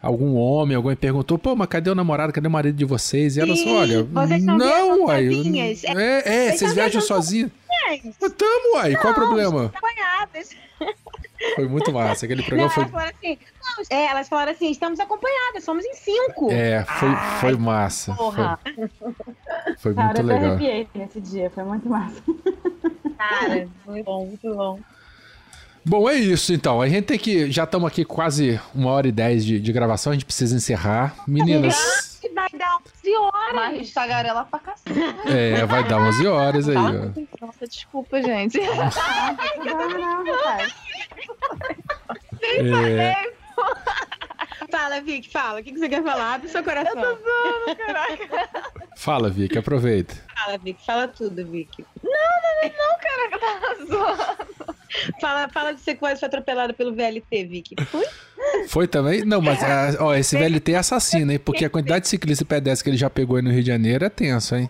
[0.04, 3.36] algum homem, alguém perguntou, pô, mas cadê o namorado, cadê o marido de vocês?
[3.36, 5.30] E elas, Sim, olha, vocês estão não, uai.
[5.30, 5.84] sozinhas.
[5.84, 7.50] É, é, Vocês vocês viajam sozinhos.
[8.38, 9.66] Tamo, uai, qual o problema?
[9.66, 10.50] acompanhadas.
[11.56, 12.82] Foi muito massa, aquele Não, programa foi...
[12.84, 13.38] elas falaram assim,
[13.90, 16.50] não, é, elas falaram assim, estamos acompanhadas, somos em cinco.
[16.50, 17.08] É, foi,
[17.40, 18.14] foi massa.
[18.14, 18.58] Foi, Porra,
[19.78, 20.50] foi Cara, muito eu legal.
[20.52, 22.22] arrepiei nesse dia, foi muito massa.
[23.18, 24.78] cara, muito bom, muito bom.
[25.86, 26.80] Bom, é isso então.
[26.80, 27.50] A gente tem que.
[27.50, 31.14] Já estamos aqui quase uma hora e dez de, de gravação, a gente precisa encerrar.
[31.28, 33.54] Meninas, E vai dar 11 horas.
[33.54, 34.98] Mas tagarela pra cacete.
[35.26, 37.46] é, vai dar 11 horas aí, ó.
[37.46, 38.58] Nossa, desculpa, gente.
[42.62, 42.84] Não.
[43.00, 43.32] É,
[44.70, 45.60] Fala, Vic, fala.
[45.60, 46.34] O que que você quer falar?
[46.34, 47.18] Abre seu coração.
[48.96, 50.14] fala, Vicky, aproveita.
[50.34, 50.84] Fala, Vic.
[50.84, 51.84] Fala tudo, Vic.
[53.40, 54.76] Tá zoando.
[55.20, 57.74] Fala, fala de você quase foi atropelada pelo VLT, Vic.
[57.86, 58.04] Foi?
[58.68, 59.24] Foi também?
[59.24, 61.38] Não, mas ah, ó, esse VLT é assassino, hein?
[61.38, 63.68] Porque a quantidade de ciclista e pedestre que ele já pegou aí no Rio de
[63.68, 64.66] Janeiro é tenso, hein?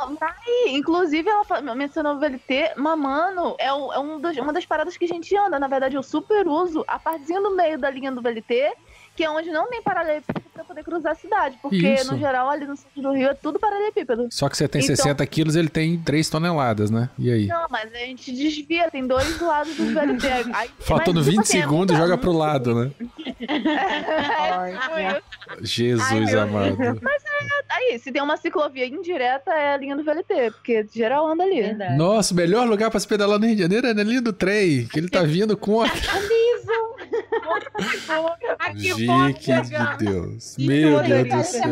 [0.47, 4.97] E, inclusive, ela mencionou o VLT, mamano é, um- é um dos- uma das paradas
[4.97, 5.59] que a gente anda.
[5.59, 8.73] Na verdade, eu super uso a partezinha do meio da linha do VLT,
[9.17, 10.03] que é onde não tem pra
[10.75, 11.57] poder cruzar a cidade.
[11.63, 12.13] Porque, Isso.
[12.13, 14.29] no geral, ali no centro do Rio é tudo paralelepípedo.
[14.31, 17.09] Só que você tem Então- 60 quilos, ele tem 3 toneladas, né?
[17.19, 17.47] E aí?
[17.47, 20.27] Não, mas a gente desvia, tem dois lados do VLT.
[20.55, 22.91] Aí, Faltando mas, tipo 20 assim, é segundos, muita- joga pro lado, né?
[23.49, 25.65] É, tipo.
[25.67, 26.77] Jesus meu amado.
[27.71, 31.61] Aí, se tem uma ciclovia indireta, é a linha do VLT, porque geral anda ali.
[31.63, 31.97] Verdade.
[31.97, 34.87] Nossa, o melhor lugar pra se pedalar no Rio de Janeiro é ali do trem,
[34.87, 35.95] que ele tá vindo contra.
[38.59, 40.57] Aqui, Vique de Deus.
[40.67, 41.63] Meu Deus do céu.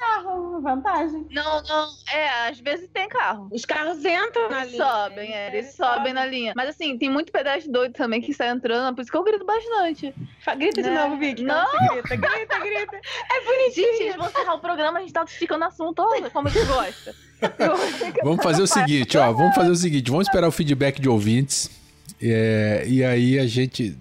[0.00, 1.26] Carro, vantagem.
[1.30, 3.48] Não, não, é, às vezes tem carro.
[3.50, 4.84] Os carros entram na Eles linha.
[4.84, 6.52] sobem, é, eles sobem na linha.
[6.56, 9.44] Mas assim, tem muito pedestre doido também que sai entrando, por isso que eu grito
[9.44, 10.14] bastante.
[10.56, 11.02] Grita de Né?
[11.02, 11.42] novo, Vic.
[11.42, 11.64] Não.
[11.90, 12.96] Grita, grita, grita.
[12.96, 14.02] É Gente, bonitinho.
[14.02, 16.66] eles vão encerrar o programa, a gente tá esticando o assunto todo, como a gente
[16.66, 17.14] gosta.
[18.22, 19.32] Vamos fazer o seguinte, ó.
[19.32, 21.68] Vamos fazer o seguinte, vamos esperar o feedback de ouvintes.
[22.22, 23.96] é, e aí a gente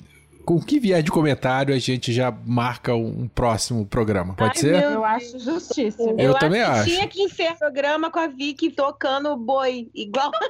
[0.45, 4.33] com o que vier de comentário, a gente já marca um próximo programa.
[4.33, 4.77] Pode Ai, ser?
[4.79, 6.19] meu Eu acho justíssimo.
[6.19, 6.89] Eu também que acho.
[6.89, 10.31] Tinha que encerrar o programa com a Vicky tocando boi, igual.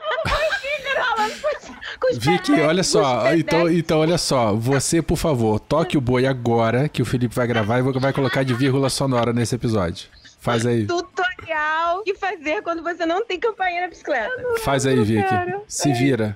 [2.14, 3.34] Vicky, olha com só.
[3.34, 4.54] Então, então, olha só.
[4.54, 8.44] Você, por favor, toque o boi agora, que o Felipe vai gravar e vai colocar
[8.44, 10.08] de vírgula sonora nesse episódio.
[10.40, 10.88] Faz aí.
[10.88, 14.32] Tutorial que fazer quando você não tem campanha na bicicleta.
[14.60, 15.36] Faz aí, Vicky.
[15.68, 16.36] Se vira.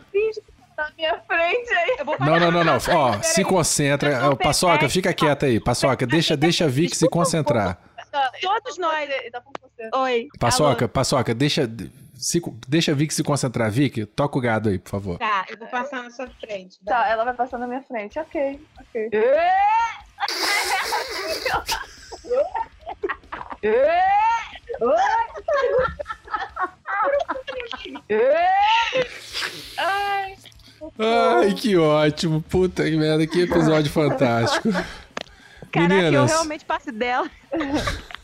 [0.78, 1.96] Na minha frente aí.
[2.00, 2.78] Eu vou Não, não, não, não.
[2.92, 4.30] Ó, se concentra.
[4.30, 5.60] Ó, Paçoca, fica quieta aí.
[5.60, 7.78] Paçoca, deixa, deixa a Vicky se concentrar.
[8.42, 9.10] Todos nós.
[9.32, 9.44] Tá.
[10.02, 10.28] Oi.
[10.40, 11.70] Paçoca, Paçoca, deixa,
[12.14, 13.70] se, deixa a Vicky se concentrar.
[13.70, 15.18] Vicky, toca o gado aí, por favor.
[15.18, 16.80] Tá, eu vou passar na sua frente.
[16.86, 18.18] Tá, ela vai passar na minha frente.
[18.20, 19.10] Ok, ok.
[29.78, 30.38] Ai,
[30.98, 32.42] Ai, que ótimo.
[32.42, 34.70] Puta que merda, que episódio fantástico.
[35.72, 36.32] Caraca, eu Meninas.
[36.32, 37.30] realmente passo dela.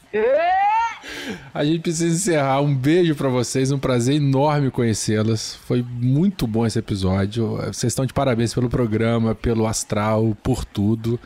[1.53, 2.61] A gente precisa encerrar.
[2.61, 5.55] Um beijo pra vocês, um prazer enorme conhecê-las.
[5.65, 7.57] Foi muito bom esse episódio.
[7.57, 11.19] Vocês estão de parabéns pelo programa, pelo astral, por tudo.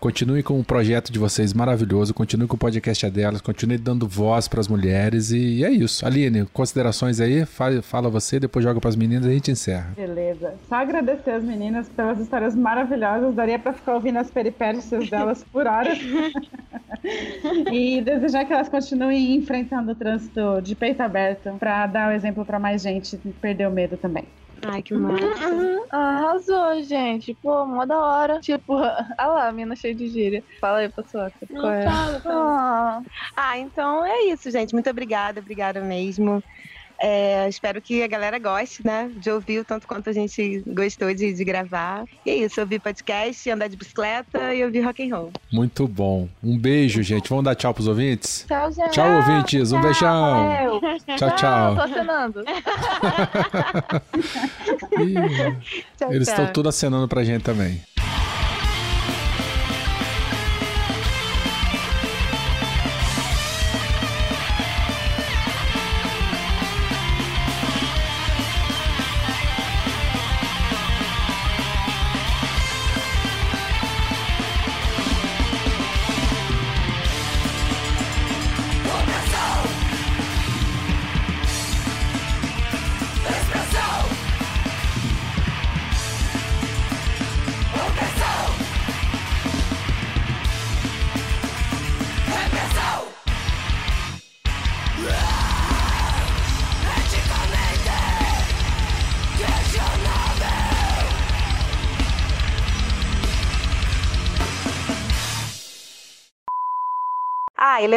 [0.00, 4.48] Continuem com o projeto de vocês maravilhoso, continuem com o podcast delas, continuem dando voz
[4.48, 6.06] pras mulheres e é isso.
[6.06, 7.44] Aline, considerações aí?
[7.44, 9.92] Fala, fala você, depois joga pras meninas e a gente encerra.
[9.94, 10.54] Beleza.
[10.66, 13.34] Só agradecer as meninas pelas histórias maravilhosas.
[13.34, 15.98] Daria pra ficar ouvindo as peripécias delas por horas.
[17.70, 22.42] e desejar que elas continuem enfrentando o trânsito de peito aberto pra dar o exemplo
[22.42, 24.24] pra mais gente perder o medo também.
[24.62, 25.16] Ai, que massa.
[25.90, 27.34] Arrasou, gente.
[27.42, 28.38] Pô, mó da hora.
[28.40, 28.74] Tipo,
[29.18, 30.42] ah lá, a mina cheia de gíria.
[30.60, 31.32] Fala aí, Paçoca.
[31.50, 31.84] Não, é?
[31.84, 32.52] fala, fala.
[32.96, 33.02] Ah,
[33.36, 34.72] Ah, então é isso, gente.
[34.72, 36.42] Muito obrigada, obrigada mesmo.
[37.02, 39.10] É, espero que a galera goste, né?
[39.16, 42.04] De ouvir o tanto quanto a gente gostou de, de gravar.
[42.26, 45.32] E é isso, ouvir podcast, andar de bicicleta e ouvir rock and roll.
[45.50, 46.28] Muito bom.
[46.42, 47.28] Um beijo, gente.
[47.28, 48.44] Vamos dar tchau pros ouvintes?
[48.46, 48.90] tchau, gente.
[48.90, 49.72] Tchau, ouvintes.
[49.72, 50.46] Um beijão.
[50.46, 50.80] Valeu.
[51.16, 51.74] Tchau, tchau.
[51.74, 52.44] Tô acenando.
[55.00, 55.14] Ih,
[55.96, 56.34] Tchau, Eles tchau.
[56.36, 57.80] estão tudo acenando pra gente também.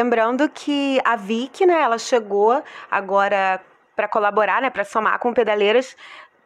[0.03, 3.61] Lembrando que a Vicky, né, ela chegou agora
[3.95, 5.95] para colaborar, né, para somar com Pedaleiras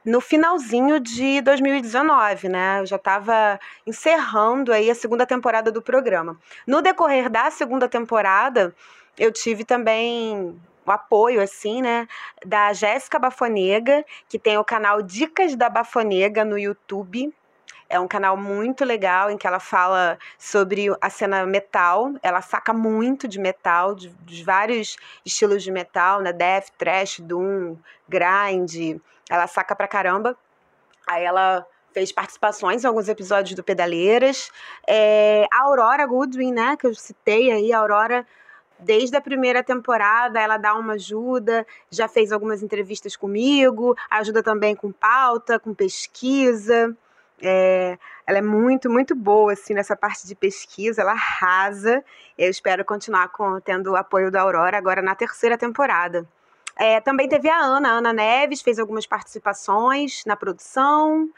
[0.05, 2.79] no finalzinho de 2019, né?
[2.79, 6.39] Eu já estava encerrando aí a segunda temporada do programa.
[6.65, 8.73] No decorrer da segunda temporada,
[9.17, 12.07] eu tive também o apoio, assim, né,
[12.45, 17.33] da Jéssica Bafonega, que tem o canal Dicas da Bafonega no YouTube.
[17.89, 22.13] É um canal muito legal em que ela fala sobre a cena metal.
[22.21, 26.33] Ela saca muito de metal, de, de vários estilos de metal, né?
[26.33, 27.77] Death, thrash, doom,
[28.07, 28.99] grind.
[29.29, 30.37] Ela saca pra caramba.
[31.07, 34.51] Aí ela fez participações em alguns episódios do Pedaleiras.
[34.85, 36.75] É, a Aurora Goodwin, né?
[36.75, 38.25] Que eu citei aí, a Aurora
[38.79, 44.75] desde a primeira temporada, ela dá uma ajuda, já fez algumas entrevistas comigo, ajuda também
[44.75, 46.95] com pauta, com pesquisa.
[47.41, 52.03] É, ela é muito, muito boa assim nessa parte de pesquisa, ela arrasa.
[52.37, 56.27] Eu espero continuar com, tendo o apoio da Aurora agora na terceira temporada.
[56.75, 61.29] É, também teve a Ana, a Ana Neves, fez algumas participações na produção.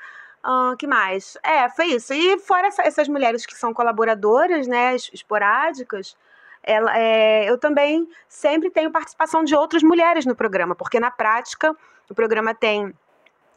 [0.43, 1.37] Ah, que mais?
[1.43, 2.13] É, foi isso.
[2.13, 6.15] E fora essa- essas mulheres que são colaboradoras, né, es- esporádicas,
[6.63, 11.75] ela, é, eu também sempre tenho participação de outras mulheres no programa, porque na prática
[12.09, 12.93] o programa tem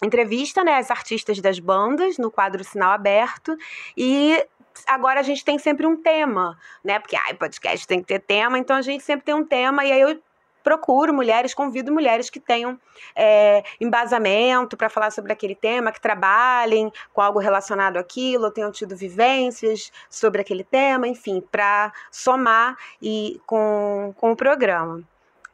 [0.02, 3.56] entrevista, né, as artistas das bandas no quadro Sinal Aberto
[3.96, 4.44] e
[4.86, 8.58] agora a gente tem sempre um tema, né, porque ai, podcast tem que ter tema,
[8.58, 10.20] então a gente sempre tem um tema e aí eu
[10.62, 12.78] procuro mulheres, convido mulheres que tenham
[13.14, 18.96] é, embasamento para falar sobre aquele tema, que trabalhem com algo relacionado àquilo, tenham tido
[18.96, 25.02] vivências sobre aquele tema, enfim, para somar e com, com o programa.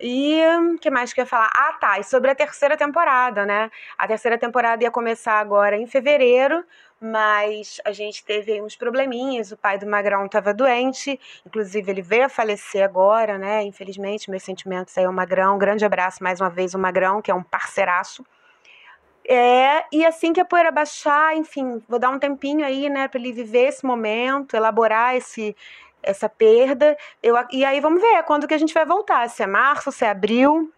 [0.01, 0.41] E
[0.75, 1.51] o que mais que eu ia falar?
[1.53, 1.99] Ah, tá.
[1.99, 3.71] E sobre a terceira temporada, né?
[3.97, 6.65] A terceira temporada ia começar agora em fevereiro,
[7.01, 9.51] mas a gente teve uns probleminhas.
[9.51, 13.63] O pai do Magrão estava doente, inclusive ele veio a falecer agora, né?
[13.65, 15.57] Infelizmente, meus sentimentos aí ao Magrão.
[15.57, 18.25] Um grande abraço mais uma vez, o Magrão, que é um parceiraço.
[19.31, 23.21] É, e assim que a poeira baixar, enfim, vou dar um tempinho aí, né, para
[23.21, 25.55] ele viver esse momento, elaborar esse
[26.03, 26.97] essa perda.
[27.23, 30.05] Eu, e aí vamos ver quando que a gente vai voltar, se é março, se
[30.05, 30.73] é abril.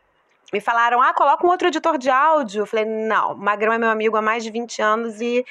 [0.53, 2.63] Me falaram, ah, coloca um outro editor de áudio.
[2.63, 5.45] Eu falei, não, Magrão é meu amigo há mais de 20 anos e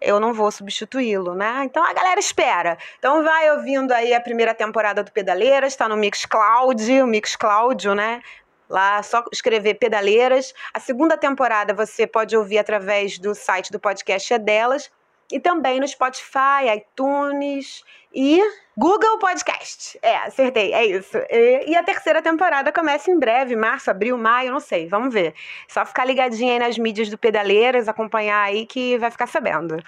[0.00, 1.62] eu não vou substituí-lo, né?
[1.64, 2.76] Então a galera espera.
[2.98, 8.20] Então vai ouvindo aí a primeira temporada do Pedaleiras, está no Mixcloud, o Mixcloud, né?
[8.68, 10.52] Lá só escrever Pedaleiras.
[10.74, 14.90] A segunda temporada você pode ouvir através do site do podcast é delas
[15.32, 17.82] e também no Spotify, iTunes
[18.14, 18.40] e
[18.76, 19.98] Google Podcast.
[20.02, 21.16] É, acertei, é isso.
[21.30, 25.34] E, e, a terceira temporada começa em breve, março, abril, maio, não sei, vamos ver.
[25.68, 29.82] Só ficar ligadinho aí nas mídias do Pedaleiras, acompanhar aí que vai ficar sabendo.